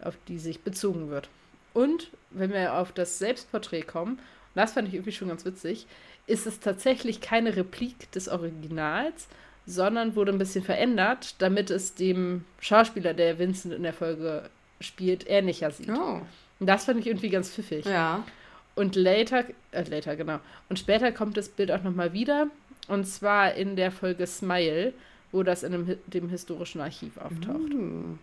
[0.00, 1.28] auf die sich bezogen wird.
[1.74, 4.20] Und wenn wir auf das Selbstporträt kommen, und
[4.54, 5.86] das fand ich irgendwie schon ganz witzig,
[6.26, 9.26] ist es tatsächlich keine Replik des Originals,
[9.66, 15.28] sondern wurde ein bisschen verändert, damit es dem Schauspieler, der Vincent in der Folge spielt,
[15.28, 15.90] ähnlicher sieht.
[15.90, 16.20] Oh.
[16.58, 17.84] Und das fand ich irgendwie ganz pfiffig.
[17.84, 18.24] Ja.
[18.74, 20.40] Und later, äh, later, genau.
[20.68, 22.48] Und später kommt das Bild auch nochmal wieder.
[22.88, 24.92] Und zwar in der Folge Smile,
[25.30, 27.72] wo das in dem, dem historischen Archiv auftaucht.
[27.72, 28.18] Mm.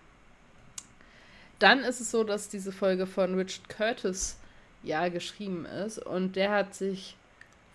[1.59, 4.37] Dann ist es so, dass diese Folge von Richard Curtis
[4.83, 7.15] ja geschrieben ist und der hat sich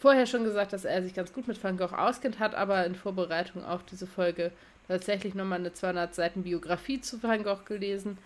[0.05, 2.95] vorher schon gesagt, dass er sich ganz gut mit Van Gogh auskennt, hat aber in
[2.95, 4.53] Vorbereitung auf diese Folge
[4.87, 8.19] tatsächlich nochmal eine 200 Seiten Biografie zu Van Gogh gelesen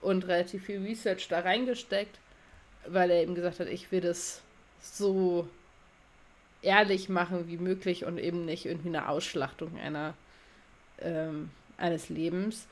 [0.00, 2.20] und relativ viel Research da reingesteckt,
[2.86, 4.42] weil er eben gesagt hat, ich will das
[4.80, 5.48] so
[6.62, 10.14] ehrlich machen wie möglich und eben nicht irgendwie eine Ausschlachtung einer
[11.00, 12.68] ähm, eines Lebens.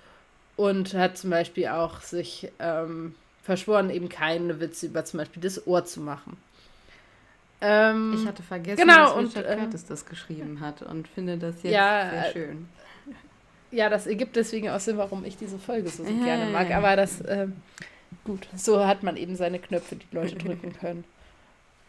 [0.55, 5.67] Und hat zum Beispiel auch sich ähm, verschworen, eben keine Witze über zum Beispiel das
[5.67, 6.37] Ohr zu machen.
[7.63, 11.39] Ähm, ich hatte vergessen, genau, dass Richard und, äh, Curtis das geschrieben hat und finde
[11.39, 12.69] das jetzt ja, sehr äh, schön.
[13.71, 16.71] Ja, das ergibt deswegen auch Sinn, warum ich diese Folge so, so gerne mag.
[16.73, 17.47] Aber das, äh,
[18.25, 21.05] gut, so hat man eben seine Knöpfe, die Leute drücken können.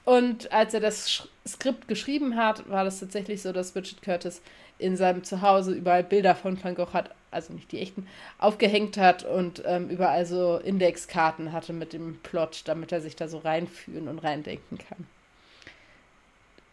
[0.05, 4.41] Und als er das Skript geschrieben hat, war das tatsächlich so, dass Richard Curtis
[4.77, 8.07] in seinem Zuhause überall Bilder von Van Gogh hat, also nicht die echten,
[8.37, 13.27] aufgehängt hat und ähm, überall so Indexkarten hatte mit dem Plot, damit er sich da
[13.27, 15.07] so reinfühlen und reindenken kann.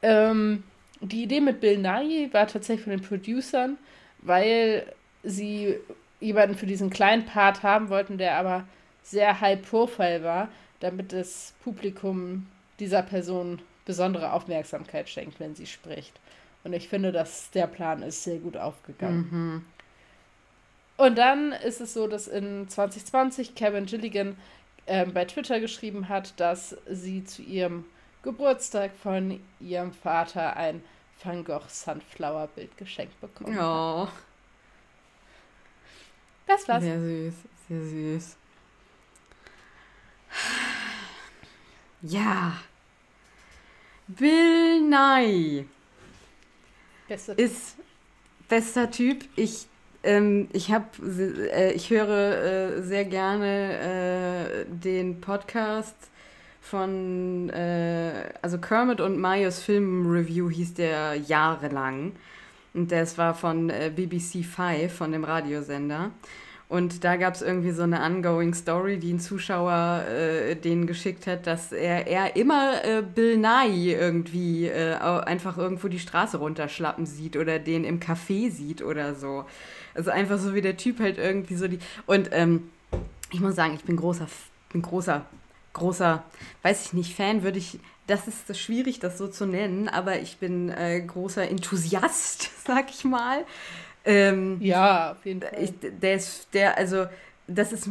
[0.02, 0.62] Ähm,
[1.00, 3.78] die Idee mit Bill Nye war tatsächlich von den Producern,
[4.18, 5.76] weil sie
[6.20, 8.66] jemanden für diesen kleinen Part haben wollten, der aber
[9.02, 10.48] sehr high profile war,
[10.80, 12.46] damit das Publikum
[12.78, 16.18] dieser Person besondere Aufmerksamkeit schenkt, wenn sie spricht.
[16.64, 19.28] Und ich finde, dass der Plan ist sehr gut aufgegangen.
[19.30, 19.64] Mhm.
[20.98, 24.36] Und dann ist es so, dass in 2020 Kevin Gilligan
[24.84, 27.86] äh, bei Twitter geschrieben hat, dass sie zu ihrem
[28.22, 30.83] Geburtstag von ihrem Vater ein
[31.22, 34.06] Van Gogh Sunflower Bild geschenkt bekommen oh.
[34.06, 34.12] hat.
[36.46, 36.83] Das war's.
[36.83, 37.35] Sehr süß,
[37.68, 38.37] sehr süß.
[42.02, 42.56] Ja.
[44.09, 45.66] Bill Nye
[47.06, 47.76] Bester ist
[48.48, 49.24] bester Typ.
[49.37, 49.66] Ich
[50.02, 50.87] ähm, ich habe,
[51.52, 55.94] äh, ich höre äh, sehr gerne äh, den Podcast
[56.61, 62.12] von, äh, also Kermit und Marios Film Review hieß der jahrelang.
[62.75, 66.11] Und das war von äh, BBC Five, von dem Radiosender.
[66.70, 71.27] Und da gab es irgendwie so eine ongoing Story, die ein Zuschauer äh, denen geschickt
[71.27, 77.07] hat, dass er, er immer äh, Bill Nye irgendwie äh, einfach irgendwo die Straße runterschlappen
[77.07, 79.46] sieht oder den im Café sieht oder so.
[79.94, 81.81] Also einfach so wie der Typ halt irgendwie so die.
[82.07, 82.70] Und ähm,
[83.33, 84.29] ich muss sagen, ich bin großer,
[84.73, 85.27] bin großer,
[85.72, 86.22] großer,
[86.62, 87.78] weiß ich nicht, Fan würde ich.
[88.06, 93.04] Das ist schwierig, das so zu nennen, aber ich bin äh, großer Enthusiast, sag ich
[93.04, 93.44] mal.
[94.04, 95.52] Ähm, ja, auf jeden Fall.
[95.62, 97.06] Ich, der ist, der, also,
[97.46, 97.88] das ist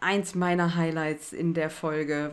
[0.00, 2.32] eins meiner Highlights in der Folge.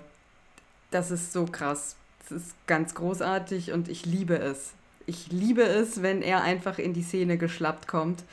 [0.92, 1.96] Das ist so krass.
[2.22, 4.74] Das ist ganz großartig und ich liebe es.
[5.06, 8.24] Ich liebe es, wenn er einfach in die Szene geschlappt kommt.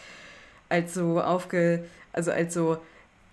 [0.68, 2.78] Als so aufge, also als so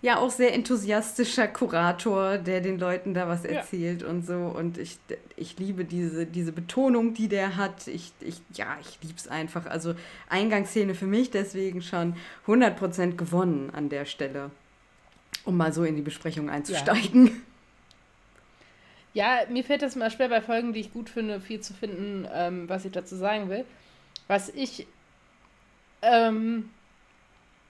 [0.03, 4.09] ja auch sehr enthusiastischer Kurator, der den Leuten da was erzählt ja.
[4.09, 4.33] und so.
[4.33, 4.99] Und ich,
[5.37, 7.87] ich liebe diese, diese Betonung, die der hat.
[7.87, 9.65] Ich, ich, ja, ich liebe es einfach.
[9.65, 9.95] Also
[10.27, 14.51] Eingangsszene für mich deswegen schon 100% gewonnen an der Stelle,
[15.45, 17.41] um mal so in die Besprechung einzusteigen.
[19.13, 19.39] Ja.
[19.39, 22.27] ja mir fällt das mal schwer bei Folgen, die ich gut finde, viel zu finden,
[22.33, 23.63] ähm, was ich dazu sagen will.
[24.27, 24.85] Was ich
[26.01, 26.71] ähm,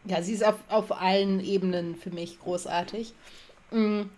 [0.06, 3.14] ja, sie ist auf, auf allen Ebenen für mich großartig.
[3.72, 4.10] Mhm.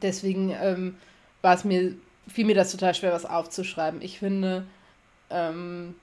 [0.00, 0.96] Deswegen ähm,
[1.40, 1.94] war es mir,
[2.28, 4.00] fiel mir das total schwer, was aufzuschreiben.
[4.00, 4.64] Ich finde,
[5.30, 5.94] ähm,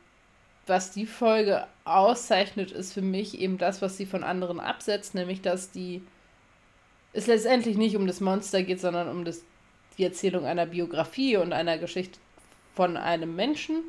[0.68, 5.42] was die Folge auszeichnet, ist für mich eben das, was sie von anderen absetzt, nämlich
[5.42, 6.02] dass die
[7.14, 9.42] es letztendlich nicht um das Monster geht, sondern um das,
[9.98, 12.20] die Erzählung einer Biografie und einer Geschichte
[12.76, 13.82] von einem Menschen.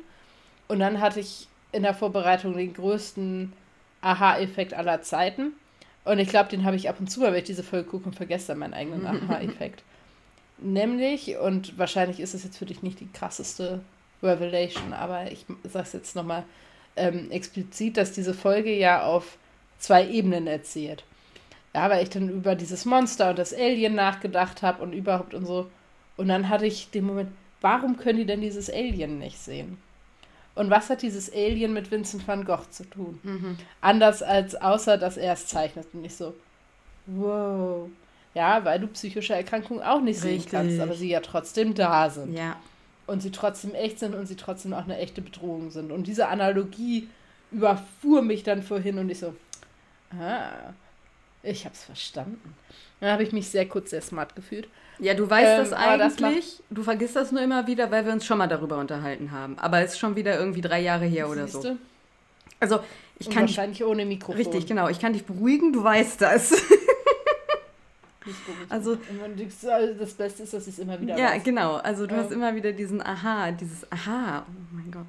[0.67, 3.53] Und dann hatte ich in der Vorbereitung den größten
[4.01, 5.53] Aha-Effekt aller Zeiten.
[6.03, 8.15] Und ich glaube, den habe ich ab und zu, weil ich diese Folge gucke und
[8.15, 9.83] vergesse dann meinen eigenen Aha-Effekt.
[10.57, 13.81] Nämlich, und wahrscheinlich ist es jetzt für dich nicht die krasseste
[14.21, 16.43] Revelation, aber ich sage es jetzt nochmal
[16.95, 19.37] ähm, explizit, dass diese Folge ja auf
[19.79, 21.03] zwei Ebenen erzählt.
[21.73, 25.45] Ja, weil ich dann über dieses Monster und das Alien nachgedacht habe und überhaupt und
[25.45, 25.69] so.
[26.17, 29.77] Und dann hatte ich den Moment, warum können die denn dieses Alien nicht sehen?
[30.55, 33.19] Und was hat dieses Alien mit Vincent van Gogh zu tun?
[33.23, 33.57] Mhm.
[33.79, 36.33] Anders als außer, dass er es zeichnet und nicht so,
[37.07, 37.89] wow.
[38.33, 40.43] Ja, weil du psychische Erkrankungen auch nicht Richtig.
[40.43, 42.33] sehen kannst, aber sie ja trotzdem da sind.
[42.33, 42.57] Ja.
[43.07, 45.91] Und sie trotzdem echt sind und sie trotzdem auch eine echte Bedrohung sind.
[45.91, 47.09] Und diese Analogie
[47.51, 49.35] überfuhr mich dann vorhin und ich so,
[50.17, 50.73] ah,
[51.43, 52.55] ich hab's verstanden.
[52.99, 54.67] Dann habe ich mich sehr kurz sehr smart gefühlt.
[54.99, 56.57] Ja, du weißt ähm, das eigentlich.
[56.57, 59.57] Das du vergisst das nur immer wieder, weil wir uns schon mal darüber unterhalten haben.
[59.57, 61.77] Aber es ist schon wieder irgendwie drei Jahre her oder so.
[62.59, 62.79] Also,
[63.17, 64.35] ich kann wahrscheinlich dich, ohne Mikrofon.
[64.35, 64.87] Richtig, genau.
[64.87, 66.53] Ich kann dich beruhigen, du weißt das.
[68.69, 68.97] also,
[69.97, 71.43] das Beste ist, dass ich es immer wieder Ja, weiß.
[71.43, 71.77] genau.
[71.77, 74.45] Also, du ähm, hast immer wieder diesen Aha, dieses Aha.
[74.47, 75.05] Oh mein Gott.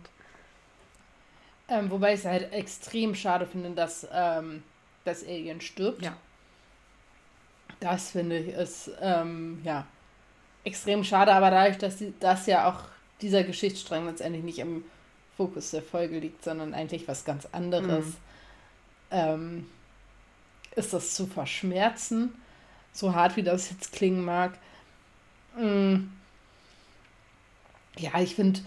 [1.69, 4.63] Ähm, wobei ich es halt extrem schade finde, dass ähm,
[5.05, 6.03] das Alien stirbt.
[6.03, 6.17] Ja.
[7.81, 9.87] Das finde ich ist ähm, ja
[10.65, 12.85] extrem schade, aber dadurch, dass die, das ja auch
[13.21, 14.85] dieser Geschichtsstrang letztendlich nicht im
[15.37, 18.13] Fokus der Folge liegt, sondern eigentlich was ganz anderes, mhm.
[19.11, 19.67] ähm,
[20.77, 22.33] ist das zu verschmerzen,
[22.93, 24.59] so hart wie das jetzt klingen mag.
[25.57, 26.13] Mhm.
[27.99, 28.61] ja, ich finde,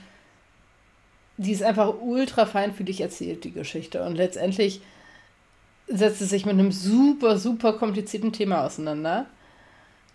[1.38, 4.04] die ist einfach ultra feinfühlig erzählt, die Geschichte.
[4.04, 4.82] Und letztendlich
[5.88, 9.28] setzt es sich mit einem super, super komplizierten Thema auseinander,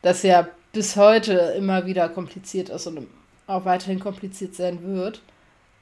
[0.02, 3.06] das ja bis heute immer wieder kompliziert ist und
[3.46, 5.22] auch weiterhin kompliziert sein wird.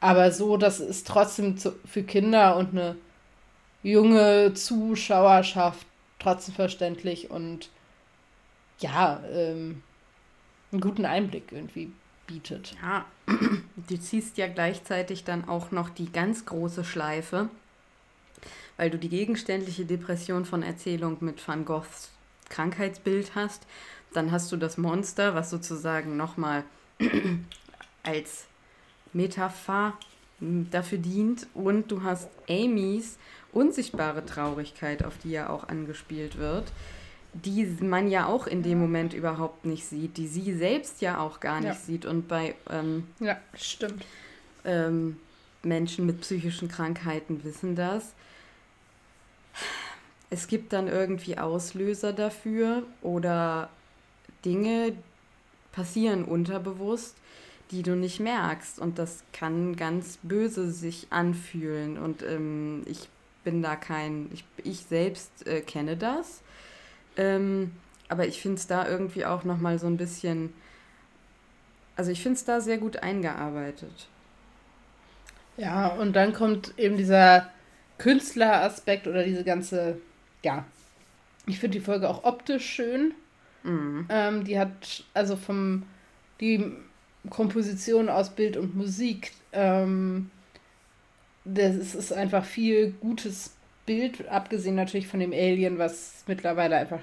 [0.01, 2.97] Aber so, dass es trotzdem zu, für Kinder und eine
[3.83, 5.87] junge Zuschauerschaft
[6.19, 7.71] trotzdem verständlich und
[8.81, 9.83] ja, ähm,
[10.71, 11.91] einen guten Einblick irgendwie
[12.27, 12.77] bietet.
[12.83, 13.05] Ja,
[13.89, 17.49] du ziehst ja gleichzeitig dann auch noch die ganz große Schleife,
[18.79, 22.11] weil du die gegenständliche Depression von Erzählung mit Van Goghs
[22.49, 23.67] Krankheitsbild hast.
[24.15, 26.65] Dann hast du das Monster, was sozusagen nochmal
[28.03, 28.47] als
[29.13, 29.99] Metapher
[30.41, 31.47] dafür dient.
[31.53, 33.19] Und du hast Amys
[33.53, 36.73] unsichtbare Traurigkeit, auf die ja auch angespielt wird,
[37.35, 41.41] die man ja auch in dem Moment überhaupt nicht sieht, die sie selbst ja auch
[41.41, 41.75] gar nicht ja.
[41.75, 42.07] sieht.
[42.07, 44.05] Und bei ähm, ja, stimmt.
[44.65, 45.19] Ähm,
[45.63, 48.15] Menschen mit psychischen Krankheiten wissen das.
[50.31, 53.71] Es gibt dann irgendwie Auslöser dafür oder
[54.45, 54.93] Dinge
[55.73, 57.17] passieren unterbewusst,
[57.71, 58.79] die du nicht merkst.
[58.79, 61.99] Und das kann ganz böse sich anfühlen.
[61.99, 63.09] Und ähm, ich
[63.45, 66.43] bin da kein, ich, ich selbst äh, kenne das.
[67.17, 67.73] Ähm,
[68.09, 70.53] aber ich finde es da irgendwie auch nochmal so ein bisschen,
[71.97, 74.09] also ich finde es da sehr gut eingearbeitet.
[75.57, 77.51] Ja, und dann kommt eben dieser
[77.99, 79.99] Künstleraspekt oder diese ganze,
[80.43, 80.65] ja,
[81.47, 83.15] ich finde die Folge auch optisch schön.
[83.65, 84.07] Mhm.
[84.09, 85.85] Ähm, die hat also vom,
[86.41, 86.73] die
[87.31, 90.31] Komposition aus Bild und Musik, ähm,
[91.45, 93.53] das ist einfach viel gutes
[93.87, 97.01] Bild, abgesehen natürlich von dem Alien, was mittlerweile einfach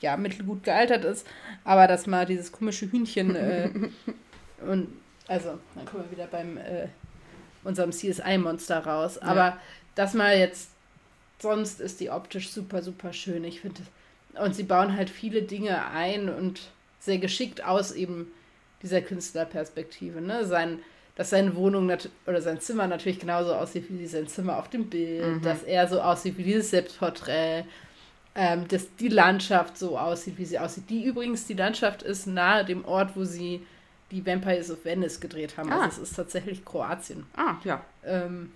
[0.00, 1.26] ja mittelgut gealtert ist,
[1.64, 3.70] aber dass mal dieses komische Hühnchen äh,
[4.66, 4.88] und
[5.26, 6.88] also dann kommen wir wieder beim äh,
[7.64, 9.28] unserem CSI-Monster raus, ja.
[9.28, 9.58] aber
[9.98, 10.70] das mal jetzt
[11.40, 13.82] sonst ist die optisch super super schön, ich finde
[14.40, 18.30] und sie bauen halt viele Dinge ein und sehr geschickt aus eben
[18.82, 20.46] dieser Künstlerperspektive, ne?
[20.46, 20.78] Sein
[21.16, 21.90] dass seine Wohnung
[22.26, 25.42] oder sein Zimmer natürlich genauso aussieht wie sein Zimmer auf dem Bild, mhm.
[25.42, 27.64] dass er so aussieht wie dieses Selbstporträt,
[28.36, 30.88] ähm, dass die Landschaft so aussieht, wie sie aussieht.
[30.88, 33.66] Die übrigens, die Landschaft ist nahe dem Ort, wo sie
[34.12, 35.70] die Vampires of Venice gedreht haben.
[35.70, 35.84] Also ah.
[35.86, 37.26] Also es ist tatsächlich Kroatien.
[37.36, 37.84] Ah, ja.
[38.04, 38.52] Ähm,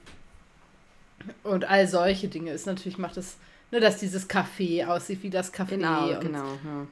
[1.42, 3.36] und all solche Dinge ist natürlich, macht es,
[3.70, 5.70] ne, dass dieses Café aussieht wie das Café.
[5.70, 6.46] Genau, genau.
[6.64, 6.86] Ja.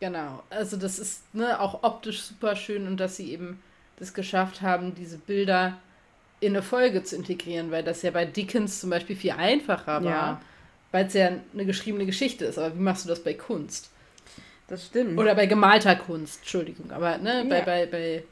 [0.00, 0.42] Genau.
[0.50, 3.62] Also das ist ne, auch optisch super schön und dass sie eben
[3.98, 5.78] das geschafft haben, diese Bilder
[6.40, 10.10] in eine Folge zu integrieren, weil das ja bei Dickens zum Beispiel viel einfacher war,
[10.10, 10.40] ja.
[10.92, 12.58] weil es ja eine geschriebene Geschichte ist.
[12.58, 13.90] Aber wie machst du das bei Kunst?
[14.68, 15.18] Das stimmt.
[15.18, 16.90] Oder bei gemalter Kunst, Entschuldigung.
[16.90, 17.44] Aber ne, ja.
[17.44, 18.24] bei, bei, bei,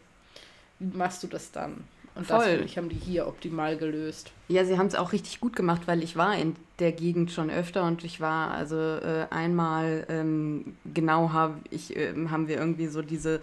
[0.78, 1.84] wie machst du das dann?
[2.14, 2.38] Und Voll.
[2.38, 4.32] das, finde ich, haben die hier optimal gelöst.
[4.48, 7.50] Ja, sie haben es auch richtig gut gemacht, weil ich war in der Gegend schon
[7.50, 12.88] öfter und ich war also äh, einmal ähm, genau hab ich, äh, haben wir irgendwie
[12.88, 13.40] so diese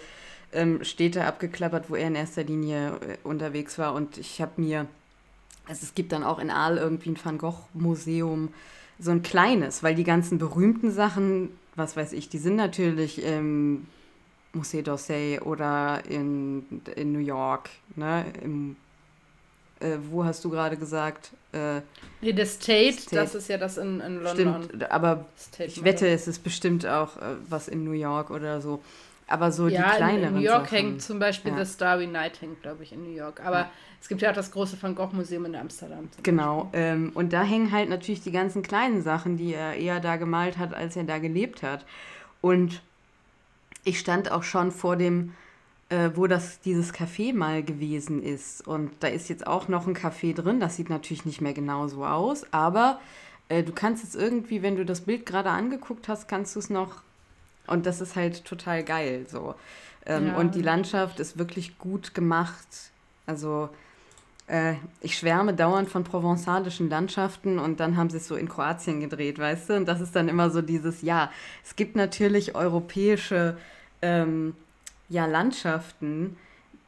[0.54, 3.94] ähm, Städte abgeklappert, wo er in erster Linie äh, unterwegs war.
[3.94, 4.86] Und ich habe mir,
[5.68, 8.50] also es gibt dann auch in Aal irgendwie ein Van Gogh-Museum,
[9.00, 13.88] so ein kleines, weil die ganzen berühmten Sachen, was weiß ich, die sind natürlich im
[14.54, 18.76] Musée d'Orsay oder in, in New York, ne, im
[19.80, 21.32] äh, wo hast du gerade gesagt?
[21.54, 21.82] Äh,
[22.22, 24.64] nee, das State, State, das ist ja das in, in London.
[24.64, 28.62] Stimmt, aber State ich wette, es ist bestimmt auch äh, was in New York oder
[28.62, 28.82] so.
[29.28, 30.78] Aber so ja, die kleineren in New York Sachen.
[30.78, 31.64] hängt zum Beispiel ja.
[31.64, 33.46] The Starry Night hängt, glaube ich, in New York.
[33.46, 33.72] Aber ja.
[34.02, 36.10] es gibt ja auch das große Van Gogh Museum in Amsterdam.
[36.24, 36.70] Genau.
[36.74, 40.58] Ähm, und da hängen halt natürlich die ganzen kleinen Sachen, die er eher da gemalt
[40.58, 41.86] hat, als er da gelebt hat.
[42.42, 42.82] Und
[43.84, 45.34] ich stand auch schon vor dem,
[45.90, 48.68] äh, wo das dieses Café mal gewesen ist.
[48.68, 50.60] Und da ist jetzt auch noch ein Café drin.
[50.60, 53.00] Das sieht natürlich nicht mehr genau so aus, aber
[53.50, 56.70] äh, du kannst es irgendwie, wenn du das Bild gerade angeguckt hast, kannst du es
[56.70, 57.02] noch
[57.68, 59.56] und das ist halt total geil so.
[60.06, 60.38] Ähm, ja.
[60.38, 62.68] Und die Landschaft ist wirklich gut gemacht.
[63.26, 63.70] Also
[64.50, 69.00] äh, ich schwärme dauernd von provenzalischen Landschaften und dann haben sie es so in Kroatien
[69.00, 69.76] gedreht, weißt du?
[69.76, 71.32] Und das ist dann immer so dieses, ja,
[71.64, 73.58] es gibt natürlich europäische
[74.02, 74.56] ähm,
[75.08, 76.38] ja, Landschaften,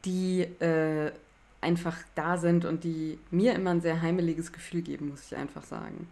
[0.04, 1.12] die äh,
[1.60, 5.62] einfach da sind und die mir immer ein sehr heimeliges Gefühl geben, muss ich einfach
[5.62, 6.08] sagen.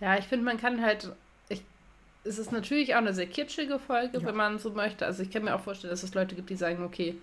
[0.00, 1.12] Ja, ich finde, man kann halt
[2.24, 4.24] es ist natürlich auch eine sehr kitschige Folge, ja.
[4.24, 5.06] wenn man so möchte.
[5.06, 7.16] Also ich kann mir auch vorstellen, dass es Leute gibt, die sagen, okay,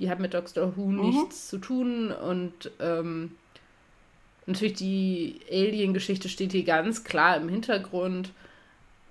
[0.00, 1.00] die hat mit Doctor Who mhm.
[1.00, 3.36] nichts zu tun und ähm,
[4.46, 8.32] natürlich die Alien-Geschichte steht hier ganz klar im Hintergrund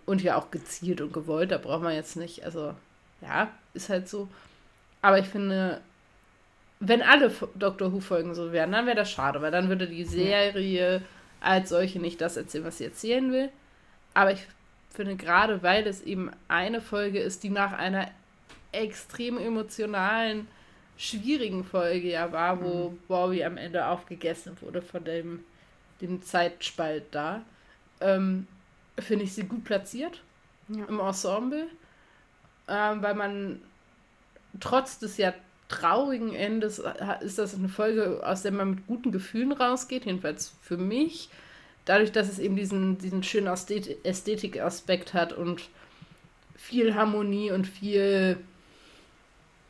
[0.05, 2.73] und ja auch gezielt und gewollt, da braucht man jetzt nicht, also
[3.21, 4.27] ja, ist halt so.
[5.01, 5.81] Aber ich finde,
[6.79, 11.03] wenn alle Doctor Who-Folgen so wären, dann wäre das schade, weil dann würde die Serie
[11.39, 13.49] als solche nicht das erzählen, was sie erzählen will.
[14.13, 14.47] Aber ich
[14.89, 18.09] finde, gerade weil es eben eine Folge ist, die nach einer
[18.71, 20.47] extrem emotionalen,
[20.99, 22.99] schwierigen Folge ja war, wo mhm.
[23.07, 25.39] Bobby am Ende aufgegessen wurde von dem,
[26.01, 27.41] dem Zeitspalt da,
[28.01, 28.47] ähm,
[28.99, 30.21] finde ich sie gut platziert
[30.67, 30.83] ja.
[30.85, 31.67] im Ensemble,
[32.67, 33.61] ähm, weil man
[34.59, 35.33] trotz des ja
[35.69, 40.53] traurigen Endes äh, ist das eine Folge, aus der man mit guten Gefühlen rausgeht, jedenfalls
[40.61, 41.29] für mich.
[41.85, 45.69] Dadurch, dass es eben diesen, diesen schönen Ästhetik-Aspekt hat und
[46.57, 48.37] viel Harmonie und viel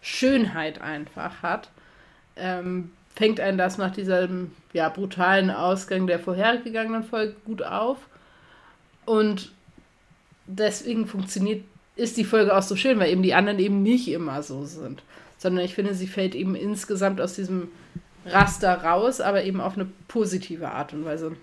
[0.02, 1.70] Schönheit einfach hat,
[2.36, 7.98] ähm, fängt einen das nach diesem ja, brutalen Ausgang der vorhergegangenen Folge gut auf.
[9.06, 9.52] Und
[10.46, 11.64] deswegen funktioniert,
[11.96, 15.02] ist die Folge auch so schön, weil eben die anderen eben nicht immer so sind
[15.40, 17.70] sondern ich finde, sie fällt eben insgesamt aus diesem
[18.26, 21.36] Raster raus, aber eben auf eine positive Art und Weise.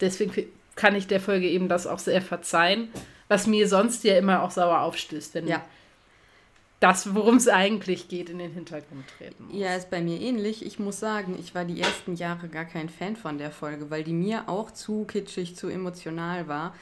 [0.00, 0.32] Deswegen
[0.74, 2.88] kann ich der Folge eben das auch sehr verzeihen,
[3.28, 5.64] was mir sonst ja immer auch sauer aufstößt, wenn ja.
[6.80, 9.56] Das, worum es eigentlich geht, in den Hintergrund treten muss.
[9.56, 10.64] Ja, ist bei mir ähnlich.
[10.64, 14.04] Ich muss sagen, ich war die ersten Jahre gar kein Fan von der Folge, weil
[14.04, 16.74] die mir auch zu kitschig, zu emotional war.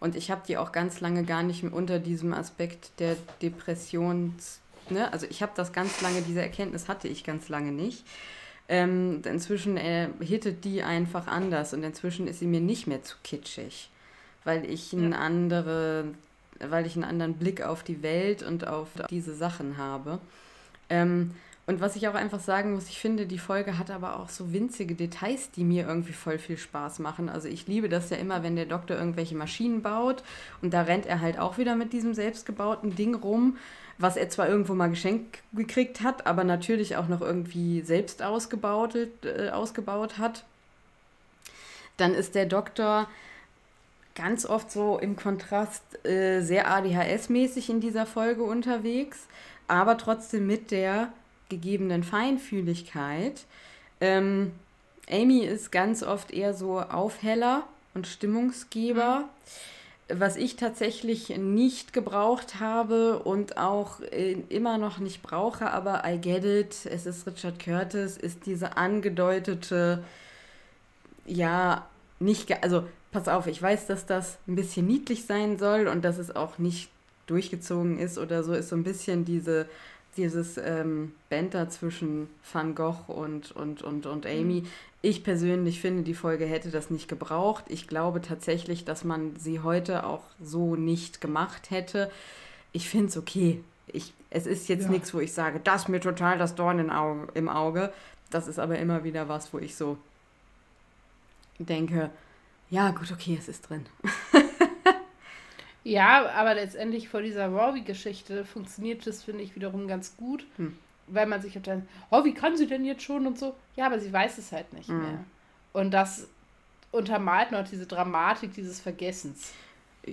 [0.00, 5.12] Und ich habe die auch ganz lange gar nicht unter diesem Aspekt der Depressions ne?
[5.12, 8.04] Also ich habe das ganz lange, diese Erkenntnis hatte ich ganz lange nicht.
[8.68, 13.16] Ähm, inzwischen äh, hittet die einfach anders und inzwischen ist sie mir nicht mehr zu
[13.22, 13.90] kitschig,
[14.44, 15.10] weil ich ja.
[15.12, 16.06] andere,
[16.60, 20.18] weil ich einen anderen Blick auf die Welt und auf diese Sachen habe.
[20.90, 21.32] Ähm,
[21.66, 24.54] und was ich auch einfach sagen muss, ich finde, die Folge hat aber auch so
[24.54, 27.28] winzige Details, die mir irgendwie voll viel Spaß machen.
[27.28, 30.22] Also ich liebe das ja immer, wenn der Doktor irgendwelche Maschinen baut
[30.62, 33.56] und da rennt er halt auch wieder mit diesem selbstgebauten Ding rum
[33.98, 38.94] was er zwar irgendwo mal geschenkt gekriegt hat, aber natürlich auch noch irgendwie selbst ausgebaut,
[39.24, 40.44] äh, ausgebaut hat.
[41.96, 43.08] Dann ist der Doktor
[44.18, 49.26] ganz oft so im Kontrast äh, sehr ADHS-mäßig in dieser Folge unterwegs,
[49.68, 51.12] aber trotzdem mit der
[51.48, 53.46] gegebenen Feinfühligkeit.
[54.00, 54.52] Ähm,
[55.10, 57.64] Amy ist ganz oft eher so Aufheller
[57.94, 59.20] und Stimmungsgeber.
[59.20, 66.02] Mhm was ich tatsächlich nicht gebraucht habe und auch äh, immer noch nicht brauche, aber
[66.06, 70.02] I get it, es ist Richard Curtis, ist diese angedeutete,
[71.26, 71.86] ja,
[72.20, 76.18] nicht, also pass auf, ich weiß, dass das ein bisschen niedlich sein soll und dass
[76.18, 76.90] es auch nicht
[77.26, 79.66] durchgezogen ist oder so, ist so ein bisschen diese,
[80.16, 84.62] dieses ähm, Banter zwischen Van Gogh und, und, und, und Amy.
[84.62, 84.66] Mhm.
[85.00, 87.64] Ich persönlich finde, die Folge hätte das nicht gebraucht.
[87.68, 92.10] Ich glaube tatsächlich, dass man sie heute auch so nicht gemacht hätte.
[92.72, 93.62] Ich finde es okay.
[93.86, 94.90] Ich, es ist jetzt ja.
[94.90, 97.92] nichts, wo ich sage, das ist mir total das Dorn Auge, im Auge.
[98.30, 99.96] Das ist aber immer wieder was, wo ich so
[101.58, 102.10] denke,
[102.70, 103.86] ja gut, okay, es ist drin.
[105.84, 110.46] ja, aber letztendlich vor dieser Robbie-Geschichte funktioniert das, finde ich, wiederum ganz gut.
[110.56, 110.76] Hm
[111.10, 113.54] weil man sich dann, oh, wie kann sie denn jetzt schon und so.
[113.76, 115.02] Ja, aber sie weiß es halt nicht mhm.
[115.02, 115.24] mehr.
[115.72, 116.28] Und das
[116.90, 119.52] untermalt noch diese Dramatik dieses Vergessens.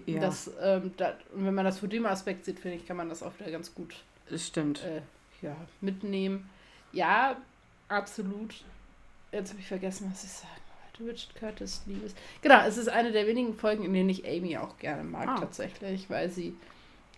[0.06, 0.20] Ja.
[0.20, 3.10] Das, ähm, da, und wenn man das vor dem Aspekt sieht, finde ich, kann man
[3.10, 3.96] das auch wieder ganz gut
[4.36, 4.84] Stimmt.
[4.84, 5.02] Äh,
[5.42, 6.50] ja, mitnehmen.
[6.92, 7.38] Ja,
[7.88, 8.64] absolut.
[9.32, 10.65] Jetzt habe ich vergessen, was ich sagen wollte.
[11.00, 12.16] Richard Curtis, Liebes.
[12.42, 15.40] Genau, es ist eine der wenigen Folgen, in denen ich Amy auch gerne mag, ah.
[15.40, 16.56] tatsächlich, weil sie,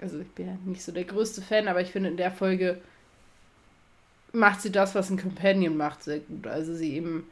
[0.01, 2.80] also ich bin ja nicht so der größte Fan, aber ich finde in der Folge
[4.34, 6.47] macht sie das, was ein Companion macht, sehr gut.
[6.47, 7.30] Also sie eben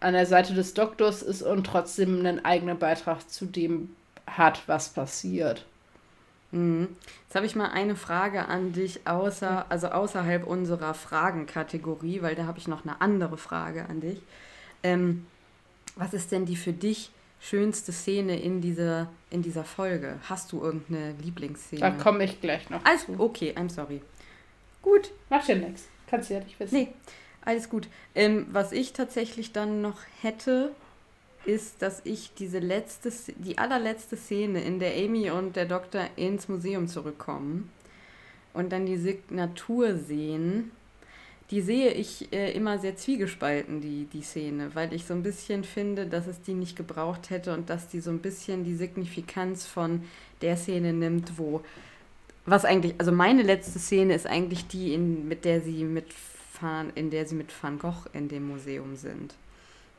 [0.00, 3.96] an der Seite des Doktors ist und trotzdem einen eigenen Beitrag zu dem
[4.26, 5.64] hat, was passiert.
[6.52, 6.88] Mhm.
[7.24, 12.44] Jetzt habe ich mal eine Frage an dich, außer, also außerhalb unserer Fragenkategorie, weil da
[12.44, 14.20] habe ich noch eine andere Frage an dich.
[14.82, 15.26] Ähm,
[15.96, 20.18] was ist denn die für dich schönste Szene in dieser, in dieser Folge?
[20.28, 21.80] Hast du irgendeine Lieblingsszene?
[21.80, 22.84] Da komme ich gleich noch.
[22.84, 24.00] Alles, okay, I'm sorry.
[24.82, 25.10] Gut.
[25.30, 25.88] Mach dir nichts.
[26.06, 26.74] Kannst du ja nicht wissen.
[26.74, 26.88] Nee,
[27.44, 27.88] alles gut.
[28.14, 30.72] Ähm, was ich tatsächlich dann noch hätte,
[31.44, 36.48] ist, dass ich diese letzte, die allerletzte Szene, in der Amy und der Doktor ins
[36.48, 37.70] Museum zurückkommen
[38.54, 40.70] und dann die Signatur sehen,
[41.50, 45.64] die sehe ich äh, immer sehr zwiegespalten, die, die Szene, weil ich so ein bisschen
[45.64, 49.66] finde, dass es die nicht gebraucht hätte und dass die so ein bisschen die Signifikanz
[49.66, 50.02] von
[50.40, 51.62] der Szene nimmt, wo
[52.46, 56.06] was eigentlich, also meine letzte Szene ist eigentlich die, in, mit der sie mit
[56.60, 59.34] Van, in der sie mit Van Gogh in dem Museum sind.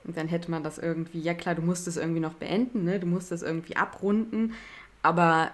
[0.03, 2.99] Und dann hätte man das irgendwie, ja klar, du musst es irgendwie noch beenden, ne?
[2.99, 4.53] Du musst es irgendwie abrunden,
[5.01, 5.51] aber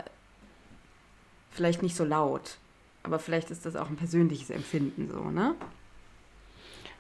[1.52, 2.58] vielleicht nicht so laut.
[3.04, 5.56] Aber vielleicht ist das auch ein persönliches Empfinden so, ne?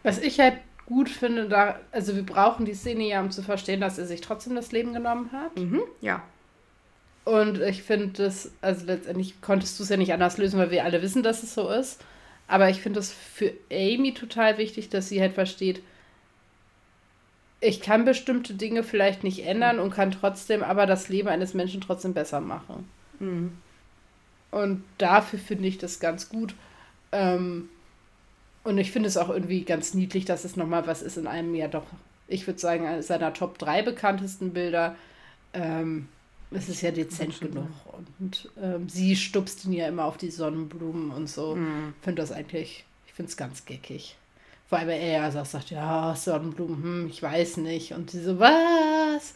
[0.03, 3.81] Was ich halt gut finde, da, also wir brauchen die Szene ja, um zu verstehen,
[3.81, 5.57] dass er sich trotzdem das Leben genommen hat.
[5.57, 6.21] Mhm, ja.
[7.23, 10.83] Und ich finde das, also letztendlich konntest du es ja nicht anders lösen, weil wir
[10.83, 12.03] alle wissen, dass es so ist.
[12.47, 15.81] Aber ich finde es für Amy total wichtig, dass sie halt versteht,
[17.61, 21.79] ich kann bestimmte Dinge vielleicht nicht ändern und kann trotzdem aber das Leben eines Menschen
[21.79, 22.89] trotzdem besser machen.
[23.19, 23.51] Mhm.
[24.49, 26.55] Und dafür finde ich das ganz gut.
[27.11, 27.69] Ähm,
[28.63, 31.55] und ich finde es auch irgendwie ganz niedlich, dass es nochmal was ist in einem
[31.55, 31.85] ja doch,
[32.27, 34.95] ich würde sagen, seiner Top 3 bekanntesten Bilder.
[35.53, 36.07] Ähm,
[36.51, 37.69] es ist ja dezent genug.
[38.19, 41.55] Und ähm, sie stupst ihn ja immer auf die Sonnenblumen und so.
[41.55, 41.93] Mhm.
[42.01, 44.17] Finde das eigentlich, ich finde es ganz geckig.
[44.67, 47.93] Vor allem, er ja sagt, sagt, ja, Sonnenblumen, hm, ich weiß nicht.
[47.93, 49.33] Und sie so, was?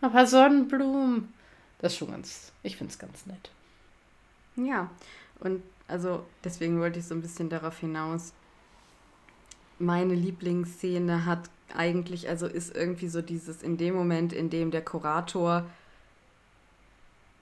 [0.00, 1.32] Aber Sonnenblumen.
[1.78, 3.50] Das ist schon ganz, ich finde es ganz nett.
[4.56, 4.90] Ja,
[5.40, 8.32] und also deswegen wollte ich so ein bisschen darauf hinaus.
[9.78, 14.82] Meine Lieblingsszene hat eigentlich, also ist irgendwie so dieses in dem Moment, in dem der
[14.82, 15.66] Kurator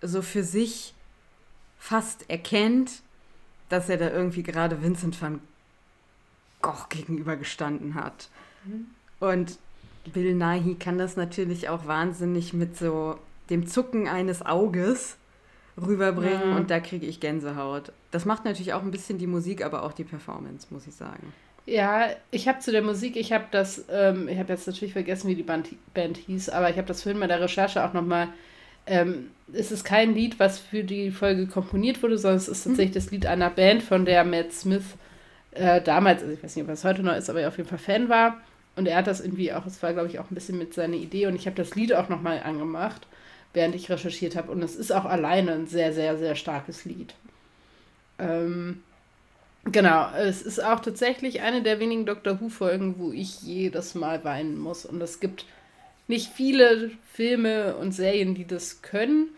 [0.02, 0.94] so für sich
[1.78, 3.02] fast erkennt,
[3.68, 5.40] dass er da irgendwie gerade Vincent van
[6.62, 8.28] Gogh gegenübergestanden hat.
[8.64, 8.86] Mhm.
[9.20, 9.58] Und
[10.12, 13.18] Bill Nighy kann das natürlich auch wahnsinnig mit so
[13.50, 15.16] dem Zucken eines Auges
[15.80, 16.56] rüberbringen Ja.
[16.56, 17.92] und da kriege ich Gänsehaut.
[18.10, 21.32] Das macht natürlich auch ein bisschen die Musik, aber auch die Performance, muss ich sagen.
[21.66, 25.28] Ja, ich habe zu der Musik, ich habe das, ähm, ich habe jetzt natürlich vergessen,
[25.28, 28.28] wie die Band, Band hieß, aber ich habe das vorhin bei der Recherche auch nochmal.
[28.86, 32.94] Ähm, es ist kein Lied, was für die Folge komponiert wurde, sondern es ist tatsächlich
[32.94, 34.84] das Lied einer Band, von der Matt Smith
[35.52, 37.68] äh, damals, also ich weiß nicht, ob es heute noch ist, aber er auf jeden
[37.68, 38.42] Fall Fan war.
[38.76, 40.96] Und er hat das irgendwie auch, es war glaube ich auch ein bisschen mit seiner
[40.96, 43.06] Idee und ich habe das Lied auch nochmal angemacht,
[43.54, 44.52] während ich recherchiert habe.
[44.52, 47.14] Und es ist auch alleine ein sehr, sehr, sehr starkes Lied.
[48.18, 48.82] Ähm,
[49.72, 54.58] Genau, es ist auch tatsächlich eine der wenigen Doctor Who-Folgen, wo ich jedes Mal weinen
[54.58, 54.84] muss.
[54.84, 55.46] Und es gibt
[56.06, 59.28] nicht viele Filme und Serien, die das können.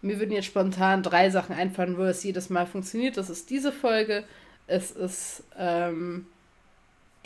[0.00, 3.16] Mir würden jetzt spontan drei Sachen einfallen, wo es jedes Mal funktioniert.
[3.16, 4.24] Das ist diese Folge.
[4.68, 6.26] Es ist ähm,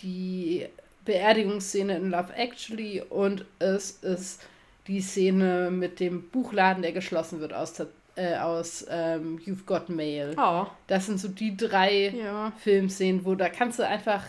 [0.00, 0.66] die
[1.04, 4.42] Beerdigungsszene in Love Actually und es ist
[4.86, 7.74] die Szene mit dem Buchladen, der geschlossen wird aus,
[8.16, 10.34] äh, aus ähm, You've Got Mail.
[10.38, 12.52] Oh, Das sind so die drei ja.
[12.58, 14.24] Filmszenen, wo da kannst du einfach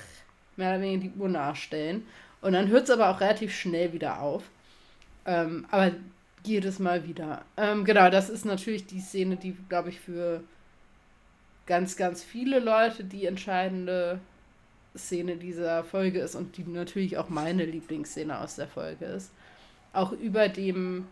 [0.55, 2.05] mehr oder weniger die Uhr nachstellen.
[2.41, 4.43] Und dann hört es aber auch relativ schnell wieder auf.
[5.25, 5.91] Ähm, aber
[6.43, 7.43] jedes Mal wieder.
[7.57, 10.41] Ähm, genau, das ist natürlich die Szene, die, glaube ich, für
[11.65, 14.19] ganz, ganz viele Leute die entscheidende
[14.95, 19.31] Szene dieser Folge ist und die natürlich auch meine Lieblingsszene aus der Folge ist.
[19.93, 21.07] Auch über dem,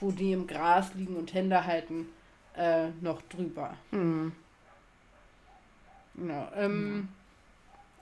[0.00, 2.08] wo die im Gras liegen und Hände halten,
[2.56, 3.76] äh, noch drüber.
[3.90, 4.32] Hm,
[6.14, 6.48] Genau.
[6.54, 7.08] Ähm,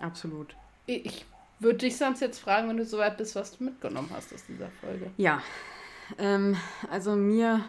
[0.00, 0.56] absolut.
[0.86, 1.24] Ich
[1.60, 4.68] würde dich sonst jetzt fragen, wenn du soweit bist, was du mitgenommen hast aus dieser
[4.80, 5.10] Folge.
[5.16, 5.42] Ja,
[6.18, 6.56] ähm,
[6.90, 7.64] also mir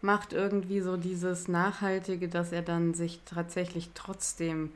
[0.00, 4.72] macht irgendwie so dieses Nachhaltige, dass er dann sich tatsächlich trotzdem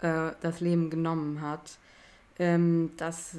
[0.00, 1.78] äh, das Leben genommen hat.
[2.38, 3.38] Ähm, dass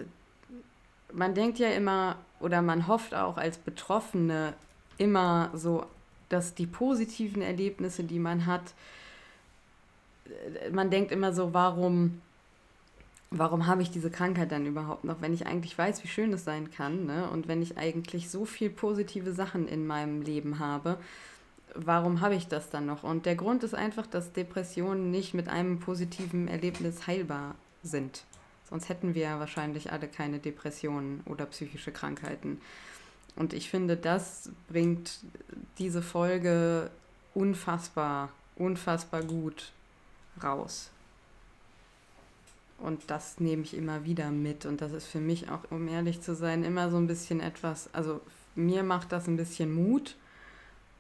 [1.14, 4.54] man denkt ja immer oder man hofft auch als Betroffene
[5.02, 5.86] immer so,
[6.30, 8.74] dass die positiven Erlebnisse, die man hat,
[10.26, 12.22] äh, man denkt immer so, warum
[13.32, 16.44] warum habe ich diese Krankheit dann überhaupt noch, wenn ich eigentlich weiß, wie schön es
[16.44, 17.30] sein kann, ne?
[17.30, 20.98] Und wenn ich eigentlich so viel positive Sachen in meinem Leben habe,
[21.74, 23.04] warum habe ich das dann noch?
[23.04, 28.24] Und der Grund ist einfach, dass Depressionen nicht mit einem positiven Erlebnis heilbar sind.
[28.70, 32.60] Sonst hätten wir wahrscheinlich alle keine Depressionen oder psychische Krankheiten.
[33.36, 35.20] Und ich finde, das bringt
[35.78, 36.92] diese Folge
[37.34, 39.72] unfassbar, unfassbar gut
[40.44, 40.90] raus.
[42.78, 44.66] Und das nehme ich immer wieder mit.
[44.66, 47.90] Und das ist für mich auch, um ehrlich zu sein, immer so ein bisschen etwas,
[47.94, 48.22] also
[48.56, 50.16] mir macht das ein bisschen Mut.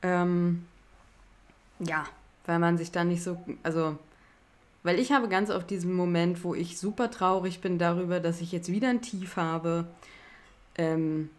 [0.03, 0.65] Ähm,
[1.79, 2.05] ja,
[2.45, 3.97] weil man sich dann nicht so, also,
[4.84, 8.51] weil ich habe ganz oft diesen Moment, wo ich super traurig bin darüber, dass ich
[8.51, 9.86] jetzt wieder ein Tief habe
[10.75, 11.29] ähm,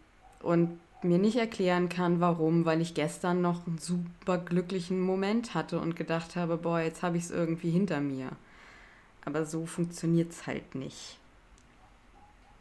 [0.41, 5.79] und mir nicht erklären kann, warum, weil ich gestern noch einen super glücklichen Moment hatte
[5.79, 8.29] und gedacht habe, boah, jetzt habe ich es irgendwie hinter mir.
[9.25, 11.17] Aber so funktioniert es halt nicht.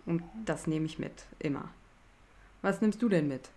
[0.07, 1.69] Und das nehme ich mit, immer.
[2.61, 3.51] Was nimmst du denn mit?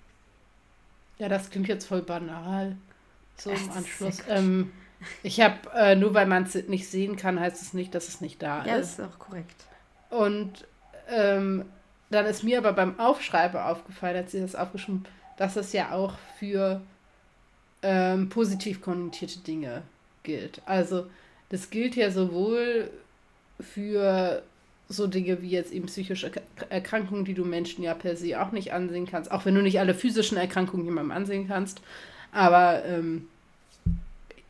[1.18, 2.76] Ja, das klingt jetzt voll banal.
[3.38, 4.22] So im Anschluss.
[4.30, 4.72] Ähm,
[5.24, 8.22] ich habe, äh, nur weil man es nicht sehen kann, heißt es nicht, dass es
[8.22, 9.00] nicht da Ja, das ist.
[9.00, 9.66] ist auch korrekt.
[10.10, 10.66] Und
[11.10, 11.66] ähm,
[12.10, 15.06] dann ist mir aber beim Aufschreiben aufgefallen, als ich das aufgeschrieben
[15.38, 16.82] dass es ja auch für
[17.82, 19.84] ähm, positiv konnotierte Dinge
[20.24, 20.62] gilt.
[20.66, 21.08] Also
[21.49, 22.89] das gilt ja sowohl
[23.60, 24.43] für
[24.88, 26.32] so Dinge wie jetzt eben psychische
[26.70, 29.80] Erkrankungen, die du Menschen ja per se auch nicht ansehen kannst, auch wenn du nicht
[29.80, 31.82] alle physischen Erkrankungen jemandem ansehen kannst,
[32.32, 33.28] aber ähm,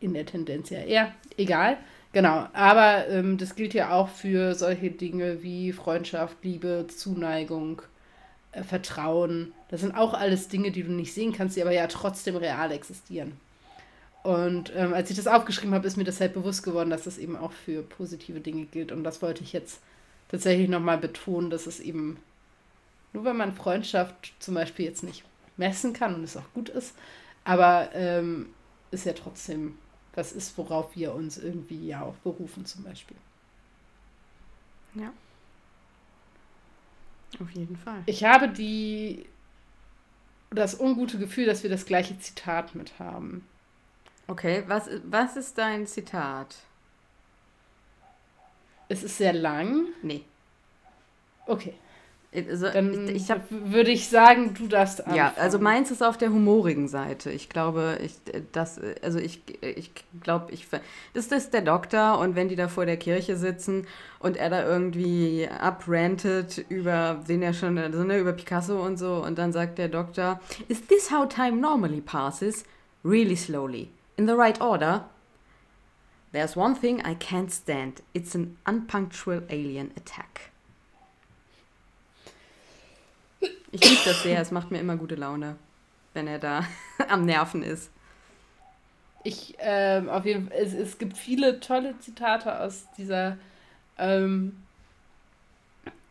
[0.02, 1.78] in der Tendenz ja eher, egal.
[2.16, 7.82] Genau, aber ähm, das gilt ja auch für solche Dinge wie Freundschaft, Liebe, Zuneigung,
[8.54, 9.52] äh, Vertrauen.
[9.68, 12.72] Das sind auch alles Dinge, die du nicht sehen kannst, die aber ja trotzdem real
[12.72, 13.34] existieren.
[14.24, 17.18] Und ähm, als ich das aufgeschrieben habe, ist mir das halt bewusst geworden, dass das
[17.18, 18.94] eben auch für positive Dinge gilt.
[18.94, 19.82] Und das wollte ich jetzt
[20.30, 22.18] tatsächlich nochmal betonen, dass es eben,
[23.12, 25.26] nur wenn man Freundschaft zum Beispiel jetzt nicht
[25.58, 26.96] messen kann und es auch gut ist,
[27.44, 28.54] aber ähm,
[28.92, 29.78] ist ja trotzdem
[30.16, 33.18] was ist, worauf wir uns irgendwie ja auch berufen zum Beispiel.
[34.96, 35.12] Ja.
[37.42, 38.02] Auf jeden Fall.
[38.06, 39.26] Ich habe die
[40.52, 43.46] das ungute Gefühl, dass wir das gleiche Zitat mit haben.
[44.28, 46.56] Okay, was, was ist dein Zitat?
[48.88, 49.88] Es ist sehr lang.
[50.02, 50.24] Nee.
[51.46, 51.74] Okay.
[52.36, 55.18] Also, Dann ich hab, würde ich sagen, du darfst anfangen.
[55.18, 57.32] Ja, also meins ist auf der humorigen Seite.
[57.32, 58.14] Ich glaube, ich
[58.52, 60.68] das also ich ich glaube, ich
[61.14, 63.88] das ist der Doktor und wenn die da vor der Kirche sitzen
[64.20, 69.24] und er da irgendwie abrantet über den ja schon also, ne, über Picasso und so
[69.24, 72.66] und dann sagt der Doktor, is this how time normally passes?
[73.04, 73.90] Really slowly.
[74.18, 75.06] In the right order.
[76.32, 78.02] There's one thing I can't stand.
[78.14, 80.52] It's an unpunctual alien attack.
[83.72, 85.58] Ich liebe das sehr, es macht mir immer gute Laune,
[86.14, 86.66] wenn er da
[87.10, 87.92] am Nerven ist.
[89.24, 93.38] Ich, ähm, auf jeden Fall, es, es gibt viele tolle Zitate aus dieser
[93.98, 94.56] ähm,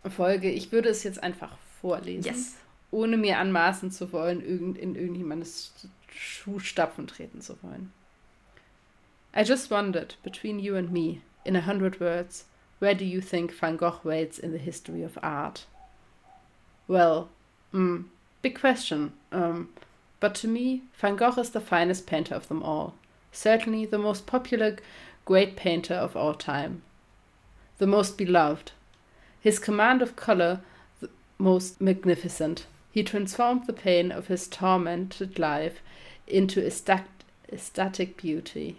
[0.09, 0.51] Folge.
[0.51, 2.57] Ich würde es jetzt einfach vorlesen, yes.
[2.91, 5.73] ohne mir anmaßen zu wollen, irgend, in irgendjemandes
[6.09, 7.93] Schuhstapfen treten zu wollen.
[9.37, 12.47] I just wondered, between you and me, in a hundred words,
[12.79, 15.67] where do you think Van Gogh waits in the history of art?
[16.87, 17.29] Well,
[17.73, 18.05] mm,
[18.43, 19.13] big question.
[19.33, 19.71] Um,
[20.21, 22.95] but to me, Van Gogh is the finest painter of them all.
[23.33, 24.77] Certainly the most popular
[25.25, 26.83] great painter of all time.
[27.79, 28.73] The most beloved.
[29.41, 30.61] His command of color,
[31.01, 32.67] the most magnificent.
[32.91, 35.81] He transformed the pain of his tormented life
[36.27, 38.79] into ecstatic beauty.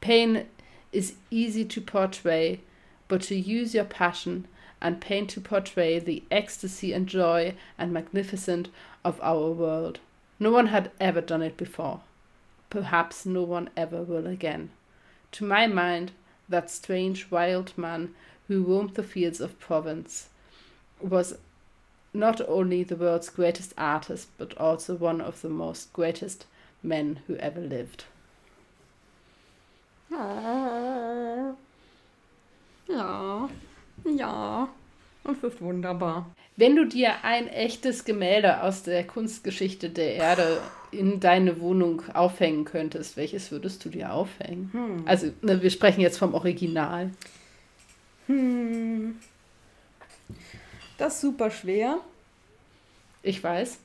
[0.00, 0.46] Pain
[0.92, 2.60] is easy to portray,
[3.08, 4.46] but to use your passion
[4.80, 8.68] and paint to portray the ecstasy and joy and magnificence
[9.04, 9.98] of our world.
[10.38, 12.00] No one had ever done it before.
[12.68, 14.70] Perhaps no one ever will again.
[15.32, 16.12] To my mind,
[16.48, 18.14] that strange wild man
[18.48, 20.28] who roamed the fields of Provence
[21.00, 21.38] was
[22.12, 26.46] not only the world's greatest artist, but also one of the most greatest
[26.82, 28.04] men who ever lived.
[30.10, 31.54] Ja.
[32.88, 33.48] Ja.
[34.16, 34.68] Ja.
[35.24, 36.30] Das ist wunderbar.
[36.56, 40.60] Wenn du dir ein echtes Gemälde aus der Kunstgeschichte der Erde
[40.92, 44.70] in deine Wohnung aufhängen könntest, welches würdest du dir aufhängen?
[44.72, 45.02] Hm.
[45.04, 47.10] Also, ne, wir sprechen jetzt vom Original.
[48.26, 49.16] Hm.
[50.96, 51.98] Das ist super schwer.
[53.22, 53.78] Ich weiß.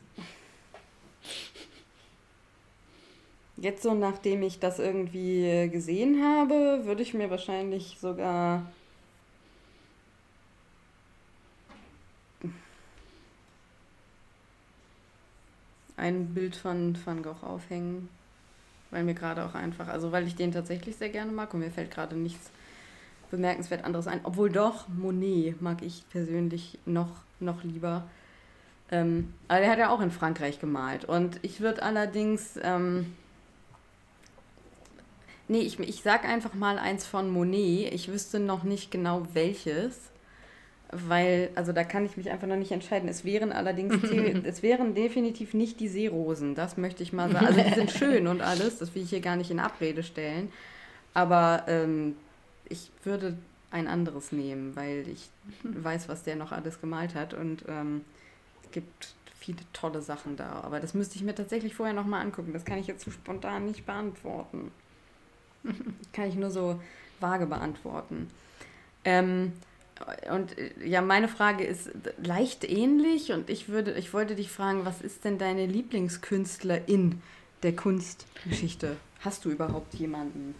[3.57, 8.71] Jetzt so, nachdem ich das irgendwie gesehen habe, würde ich mir wahrscheinlich sogar
[16.01, 18.09] ein Bild von Van Gogh aufhängen,
[18.89, 21.71] weil mir gerade auch einfach, also weil ich den tatsächlich sehr gerne mag und mir
[21.71, 22.49] fällt gerade nichts
[23.29, 24.19] bemerkenswert anderes ein.
[24.23, 28.03] Obwohl doch, Monet mag ich persönlich noch, noch lieber.
[28.91, 31.05] Ähm, aber der hat ja auch in Frankreich gemalt.
[31.05, 33.13] Und ich würde allerdings ähm,
[35.51, 37.93] Nee, ich, ich sag einfach mal eins von Monet.
[37.93, 40.10] Ich wüsste noch nicht genau welches,
[40.91, 43.07] weil, also da kann ich mich einfach noch nicht entscheiden.
[43.07, 43.95] Es wären allerdings,
[44.43, 47.45] es wären definitiv nicht die Seerosen, das möchte ich mal sagen.
[47.45, 50.51] Also die sind schön und alles, das will ich hier gar nicht in Abrede stellen.
[51.13, 52.15] Aber ähm,
[52.69, 53.37] ich würde
[53.71, 55.29] ein anderes nehmen, weil ich
[55.63, 58.01] weiß, was der noch alles gemalt hat und ähm,
[58.63, 60.61] es gibt viele tolle Sachen da.
[60.61, 62.53] Aber das müsste ich mir tatsächlich vorher nochmal angucken.
[62.53, 64.71] Das kann ich jetzt so spontan nicht beantworten.
[66.13, 66.79] Kann ich nur so
[67.19, 68.29] vage beantworten.
[69.03, 69.53] Ähm,
[70.31, 71.89] und ja, meine Frage ist
[72.23, 77.21] leicht ähnlich und ich würde, ich wollte dich fragen, was ist denn deine Lieblingskünstlerin
[77.63, 78.97] der Kunstgeschichte?
[79.21, 80.55] Hast du überhaupt jemanden?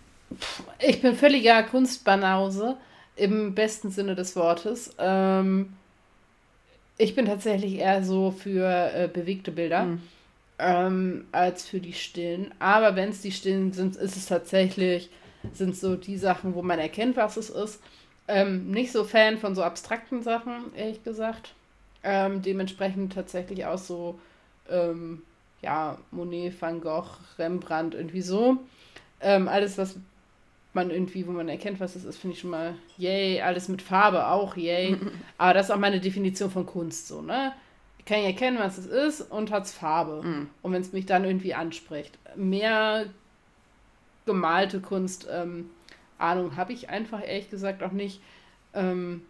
[0.80, 2.78] Ich bin völliger Kunstbanause
[3.16, 4.96] im besten Sinne des Wortes.
[4.98, 5.74] Ähm,
[6.98, 9.84] ich bin tatsächlich eher so für äh, bewegte Bilder.
[9.84, 10.02] Hm
[10.62, 12.54] ähm, als für die Stillen.
[12.60, 15.10] Aber wenn es die Stillen sind, ist es tatsächlich,
[15.54, 17.82] sind so die Sachen, wo man erkennt, was es ist.
[18.28, 21.54] Ähm, nicht so Fan von so abstrakten Sachen, ehrlich gesagt.
[22.04, 24.20] Ähm, dementsprechend tatsächlich auch so,
[24.70, 25.22] ähm,
[25.62, 28.58] ja, Monet, Van Gogh, Rembrandt, irgendwie so.
[29.20, 29.98] Ähm, alles, was
[30.74, 33.42] man irgendwie, wo man erkennt, was es ist, finde ich schon mal yay.
[33.42, 34.98] Alles mit Farbe auch yay.
[35.38, 37.54] Aber das ist auch meine Definition von Kunst so, ne?
[38.00, 40.24] Ich kann ja erkennen, was es ist und hat es Farbe.
[40.24, 40.50] Mm.
[40.64, 42.18] Und wenn es mich dann irgendwie anspricht.
[42.36, 43.06] Mehr
[44.26, 45.70] gemalte Kunst, ähm,
[46.22, 48.22] Ahnung habe ich einfach ehrlich gesagt auch nicht.
[48.74, 49.24] Ähm,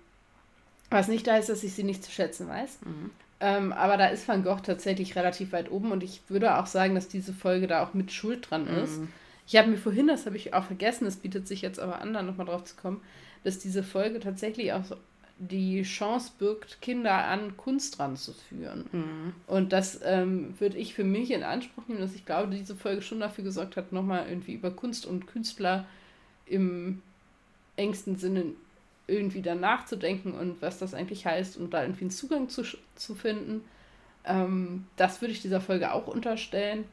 [0.92, 2.80] was nicht da ist, dass ich sie nicht zu schätzen weiß.
[2.84, 3.12] Mhm.
[3.39, 6.94] Ähm, aber da ist Van Gogh tatsächlich relativ weit oben und ich würde auch sagen,
[6.94, 9.00] dass diese Folge da auch mit Schuld dran ist.
[9.00, 9.08] Mhm.
[9.48, 12.14] Ich habe mir vorhin, das habe ich auch vergessen, es bietet sich jetzt aber an,
[12.14, 13.02] da nochmal drauf zu kommen,
[13.44, 14.84] dass diese Folge tatsächlich auch
[15.39, 18.86] die Chance birgt, Kinder an Kunst ranzuführen.
[18.92, 19.34] Mhm.
[19.48, 23.02] Und das ähm, würde ich für mich in Anspruch nehmen, dass ich glaube, diese Folge
[23.02, 25.88] schon dafür gesorgt hat, nochmal irgendwie über Kunst und Künstler
[26.52, 27.02] im
[27.76, 28.45] engsten Sinne
[29.08, 32.64] irgendwie dann nachzudenken und was das eigentlich heißt und da irgendwie einen Zugang zu,
[32.95, 33.64] zu finden.
[34.26, 36.86] Ähm, das würde ich dieser Folge auch unterstellen.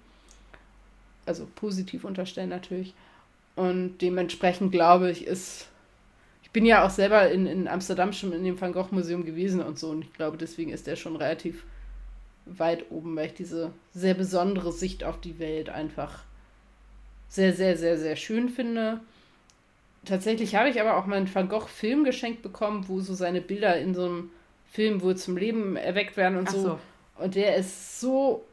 [1.27, 2.95] Also positiv unterstellen natürlich.
[3.55, 5.69] Und dementsprechend glaube ich, ist.
[6.43, 9.61] Ich bin ja auch selber in, in Amsterdam schon in dem Van Gogh Museum gewesen
[9.61, 9.91] und so.
[9.91, 11.65] Und ich glaube, deswegen ist der schon relativ
[12.47, 16.25] weit oben, weil ich diese sehr besondere Sicht auf die Welt einfach
[17.29, 19.01] sehr, sehr, sehr, sehr schön finde.
[20.05, 23.95] Tatsächlich habe ich aber auch meinen Van Gogh-Film geschenkt bekommen, wo so seine Bilder in
[23.95, 24.31] so einem
[24.71, 26.61] Film wohl zum Leben erweckt werden und so.
[26.61, 26.79] so.
[27.17, 28.45] Und der ist so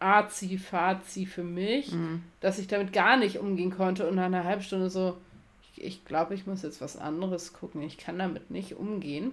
[0.00, 2.22] arzi-fazi für mich, mhm.
[2.40, 5.16] dass ich damit gar nicht umgehen konnte und nach einer halben Stunde so,
[5.62, 7.82] ich, ich glaube, ich muss jetzt was anderes gucken.
[7.82, 9.32] Ich kann damit nicht umgehen.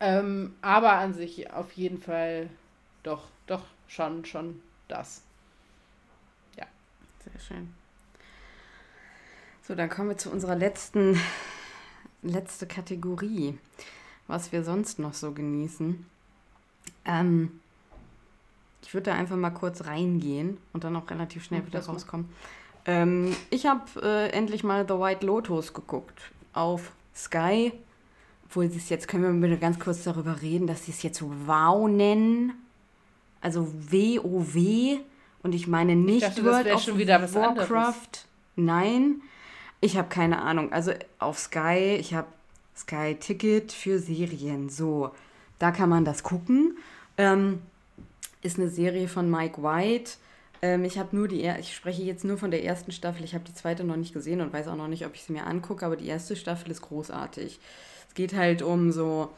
[0.00, 2.48] Ähm, aber an sich auf jeden Fall
[3.02, 5.22] doch, doch schon, schon das.
[6.56, 6.66] Ja.
[7.24, 7.74] Sehr schön.
[9.68, 11.20] So, dann kommen wir zu unserer letzten
[12.22, 13.58] letzte Kategorie,
[14.26, 16.06] was wir sonst noch so genießen.
[17.04, 17.60] Ähm,
[18.82, 22.30] ich würde da einfach mal kurz reingehen und dann auch relativ schnell wieder rauskommen.
[22.86, 26.18] Ähm, ich habe äh, endlich mal The White Lotus geguckt
[26.54, 27.72] auf Sky.
[28.46, 31.20] Obwohl sie es jetzt, können wir bitte ganz kurz darüber reden, dass sie es jetzt
[31.20, 32.54] Wow nennen.
[33.42, 35.00] Also W-O-W.
[35.42, 37.76] Und ich meine nicht ich dachte, World of Warcraft.
[37.76, 38.26] Anderes.
[38.56, 39.20] Nein,
[39.80, 40.72] ich habe keine Ahnung.
[40.72, 42.28] Also auf Sky, ich habe
[42.76, 44.68] Sky Ticket für Serien.
[44.68, 45.10] So,
[45.58, 46.76] da kann man das gucken.
[47.16, 47.60] Ähm,
[48.42, 50.12] ist eine Serie von Mike White.
[50.62, 53.24] Ähm, ich habe nur die, ich spreche jetzt nur von der ersten Staffel.
[53.24, 55.32] Ich habe die zweite noch nicht gesehen und weiß auch noch nicht, ob ich sie
[55.32, 55.84] mir angucke.
[55.86, 57.60] Aber die erste Staffel ist großartig.
[58.08, 59.30] Es geht halt um so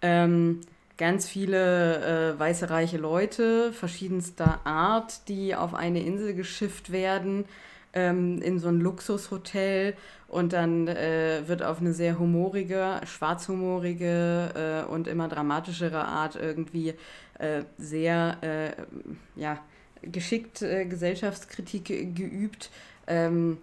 [0.00, 0.60] ähm,
[0.96, 7.44] ganz viele äh, weiße reiche Leute verschiedenster Art, die auf eine Insel geschifft werden
[7.92, 9.94] ähm, in so ein Luxushotel
[10.28, 16.94] und dann äh, wird auf eine sehr humorige, schwarzhumorige äh, und immer dramatischere Art irgendwie
[17.38, 19.58] äh, sehr äh, ja,
[20.00, 21.84] geschickt äh, Gesellschaftskritik
[22.16, 22.70] geübt.
[23.06, 23.58] Ähm,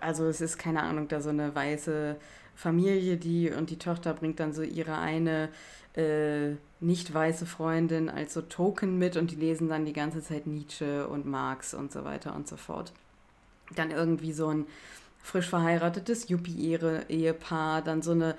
[0.00, 2.16] also es ist keine Ahnung, da so eine weiße
[2.54, 5.50] Familie, die und die Tochter bringt dann so ihre eine
[5.96, 10.46] äh, nicht weiße Freundin als so Token mit und die lesen dann die ganze Zeit
[10.46, 12.92] Nietzsche und Marx und so weiter und so fort
[13.76, 14.66] dann irgendwie so ein
[15.22, 18.36] frisch verheiratetes Yuppie-Ehepaar, dann so eine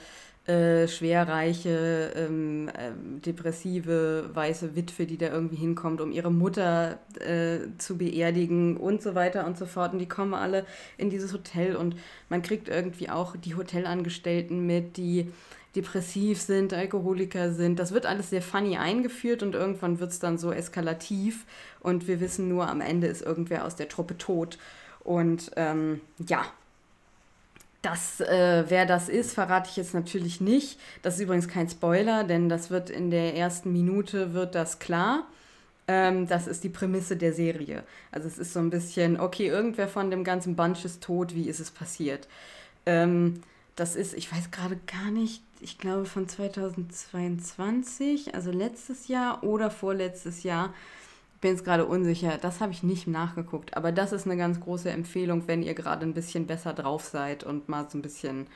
[0.48, 2.92] äh, schwerreiche, ähm, äh,
[3.24, 9.14] depressive, weiße Witwe, die da irgendwie hinkommt, um ihre Mutter äh, zu beerdigen und so
[9.14, 9.94] weiter und so fort.
[9.94, 10.66] Und die kommen alle
[10.98, 11.96] in dieses Hotel und
[12.30, 15.32] man kriegt irgendwie auch die Hotelangestellten mit, die
[15.76, 17.80] depressiv sind, Alkoholiker sind.
[17.80, 21.46] Das wird alles sehr funny eingeführt und irgendwann wird es dann so eskalativ
[21.80, 24.58] und wir wissen nur, am Ende ist irgendwer aus der Truppe tot.
[25.04, 26.46] Und ähm, ja,
[27.82, 30.80] das, äh, wer das ist, verrate ich jetzt natürlich nicht.
[31.02, 35.26] Das ist übrigens kein Spoiler, denn das wird in der ersten Minute wird das klar.
[35.88, 37.84] Ähm, das ist die Prämisse der Serie.
[38.12, 41.50] Also es ist so ein bisschen, okay, irgendwer von dem ganzen Bunch ist tot, wie
[41.50, 42.28] ist es passiert?
[42.86, 43.42] Ähm,
[43.76, 49.72] das ist, ich weiß gerade gar nicht, ich glaube von 2022, also letztes Jahr oder
[49.72, 50.72] vorletztes Jahr
[51.42, 52.38] bin jetzt gerade unsicher.
[52.38, 53.76] Das habe ich nicht nachgeguckt.
[53.76, 57.44] Aber das ist eine ganz große Empfehlung, wenn ihr gerade ein bisschen besser drauf seid
[57.44, 58.48] und mal so ein bisschen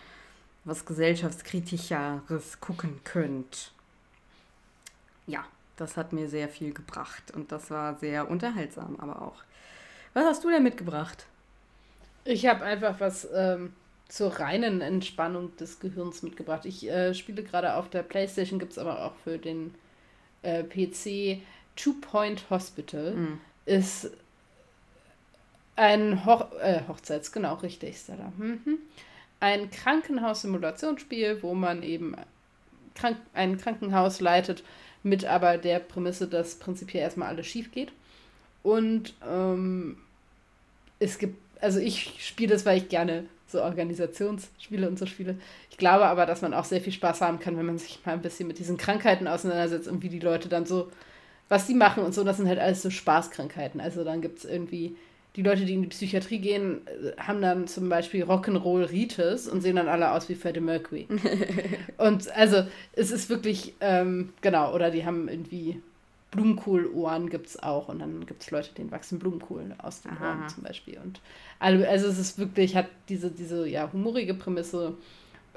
[0.63, 3.71] was gesellschaftskritischeres gucken könnt.
[5.27, 5.43] Ja,
[5.77, 9.43] das hat mir sehr viel gebracht und das war sehr unterhaltsam, aber auch.
[10.13, 11.25] Was hast du denn mitgebracht?
[12.23, 13.73] Ich habe einfach was ähm,
[14.07, 16.65] zur reinen Entspannung des Gehirns mitgebracht.
[16.65, 19.75] Ich äh, spiele gerade auf der Playstation, gibt es aber auch für den
[20.41, 21.41] äh, PC
[21.76, 23.41] Two Point Hospital mhm.
[23.65, 24.11] ist
[25.76, 28.32] ein Hoch äh, Hochzeits, genau, richtig da.
[28.38, 28.78] Mhm.
[29.39, 32.15] ein Krankenhaus-Simulationsspiel, wo man eben
[32.95, 34.63] krank ein Krankenhaus leitet,
[35.03, 37.91] mit aber der Prämisse, dass prinzipiell erstmal alles schief geht.
[38.63, 39.97] Und ähm,
[40.99, 45.38] es gibt, also ich spiele das, weil ich gerne so Organisationsspiele und so spiele.
[45.69, 48.13] Ich glaube aber, dass man auch sehr viel Spaß haben kann, wenn man sich mal
[48.13, 50.91] ein bisschen mit diesen Krankheiten auseinandersetzt und wie die Leute dann so,
[51.49, 52.23] was die machen und so.
[52.23, 53.79] Das sind halt alles so Spaßkrankheiten.
[53.79, 54.95] Also dann gibt es irgendwie
[55.35, 59.61] die Leute, die in die Psychiatrie gehen, äh, haben dann zum Beispiel Rock'n'Roll Ritis und
[59.61, 61.07] sehen dann alle aus wie Freddie Mercury.
[61.97, 65.81] und also es ist wirklich, ähm, genau, oder die haben irgendwie
[66.31, 70.29] Blumenkohlohren gibt es auch und dann gibt es Leute, denen wachsen Blumenkohl aus den Aha.
[70.29, 70.99] Ohren zum Beispiel.
[71.03, 71.21] Und
[71.59, 74.95] also, also es ist wirklich, hat diese, diese ja, humorige Prämisse,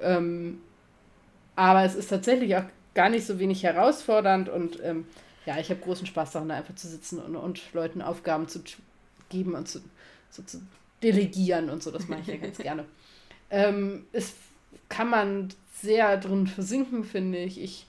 [0.01, 0.61] ähm,
[1.57, 2.65] aber es ist tatsächlich auch
[2.95, 5.07] gar nicht so wenig herausfordernd und ähm,
[5.49, 8.61] ja, ich habe großen Spaß daran, da einfach zu sitzen und, und Leuten Aufgaben zu
[9.31, 9.81] geben und zu,
[10.29, 10.61] so zu
[11.03, 11.91] delegieren und so.
[11.91, 12.85] Das mache ich ja ganz gerne.
[13.49, 14.35] Ähm, es
[14.91, 17.63] kann man sehr drin versinken, finde ich.
[17.63, 17.87] Ich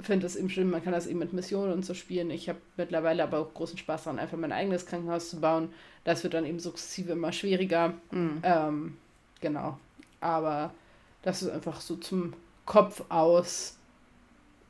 [0.00, 2.30] finde es eben schön, man kann das eben mit Missionen und so spielen.
[2.30, 5.72] Ich habe mittlerweile aber auch großen Spaß daran, einfach mein eigenes Krankenhaus zu bauen.
[6.04, 7.94] Das wird dann eben sukzessive immer schwieriger.
[8.10, 8.42] Mhm.
[8.42, 8.96] Ähm,
[9.40, 9.78] genau.
[10.20, 10.74] Aber
[11.22, 12.34] das ist einfach so zum
[12.66, 13.78] Kopf aus.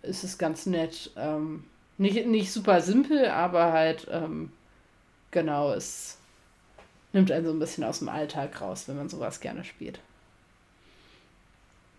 [0.03, 1.11] Ist es ganz nett.
[1.17, 1.65] Ähm,
[2.03, 4.51] nicht, nicht super simpel, aber halt ähm,
[5.31, 6.19] genau, es
[7.13, 10.01] nimmt einen so ein bisschen aus dem Alltag raus, wenn man sowas gerne spielt.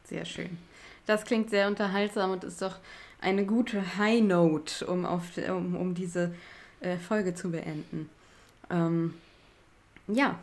[0.06, 0.58] Sehr schön.
[1.06, 2.78] Das klingt sehr unterhaltsam und ist doch
[3.22, 6.34] eine gute High Note, um, auf, um, um diese
[6.82, 8.10] äh, Folge zu beenden.
[8.70, 9.14] Ähm,
[10.08, 10.38] ja.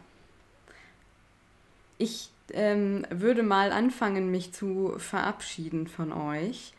[1.98, 6.72] Ich ähm, würde mal anfangen, mich zu verabschieden von euch.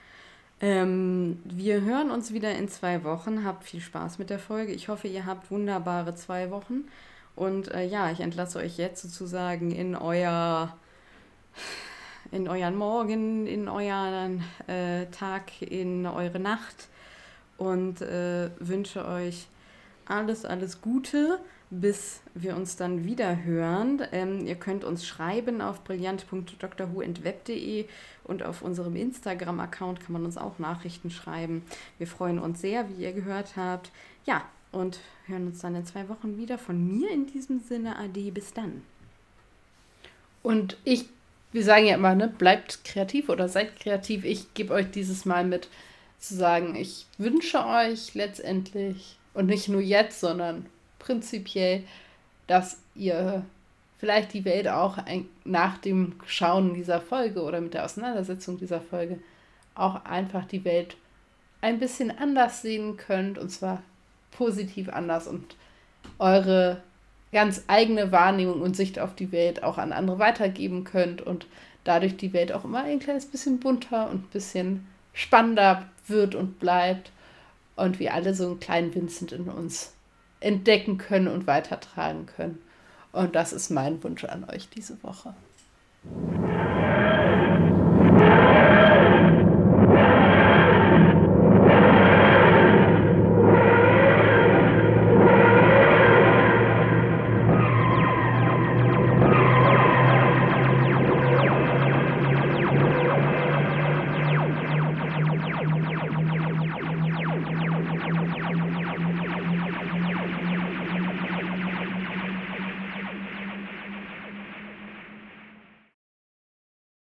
[0.62, 3.44] Ähm, wir hören uns wieder in zwei Wochen.
[3.44, 4.72] Habt viel Spaß mit der Folge.
[4.74, 6.86] Ich hoffe, ihr habt wunderbare zwei Wochen.
[7.36, 10.76] Und äh, ja, ich entlasse euch jetzt sozusagen in euer
[12.32, 16.88] in euren Morgen, in euren äh, Tag, in eure Nacht
[17.58, 19.48] und äh, wünsche euch
[20.06, 21.40] alles, alles Gute
[21.72, 24.04] bis wir uns dann wieder hören.
[24.12, 27.86] Ähm, ihr könnt uns schreiben auf brillant.drwho.web.de
[28.26, 31.64] und auf unserem Instagram-Account kann man uns auch Nachrichten schreiben.
[31.98, 33.92] Wir freuen uns sehr, wie ihr gehört habt.
[34.26, 34.44] Ja,
[34.74, 36.58] und hören uns dann in zwei Wochen wieder.
[36.58, 38.82] Von mir in diesem Sinne, Ade, bis dann.
[40.44, 41.06] Und ich,
[41.54, 44.26] wir sagen ja immer, ne, bleibt kreativ oder seid kreativ.
[44.26, 45.70] Ich gebe euch dieses Mal mit
[46.20, 50.66] zu sagen, ich wünsche euch letztendlich und nicht nur jetzt, sondern
[51.02, 51.84] prinzipiell,
[52.48, 53.44] dass ihr
[54.00, 58.82] vielleicht die Welt auch ein, nach dem Schauen dieser Folge oder mit der Auseinandersetzung dieser
[58.82, 59.20] Folge
[59.76, 60.96] auch einfach die Welt
[61.62, 63.84] ein bisschen anders sehen könnt und zwar
[64.32, 65.56] positiv anders und
[66.18, 66.82] eure
[67.32, 71.46] ganz eigene Wahrnehmung und Sicht auf die Welt auch an andere weitergeben könnt und
[71.84, 76.60] dadurch die Welt auch immer ein kleines bisschen bunter und ein bisschen spannender wird und
[76.60, 77.12] bleibt
[77.76, 79.94] und wir alle so einen kleinen Vincent in uns
[80.42, 82.62] entdecken können und weitertragen können.
[83.14, 85.34] Und das ist mein Wunsch an euch diese Woche.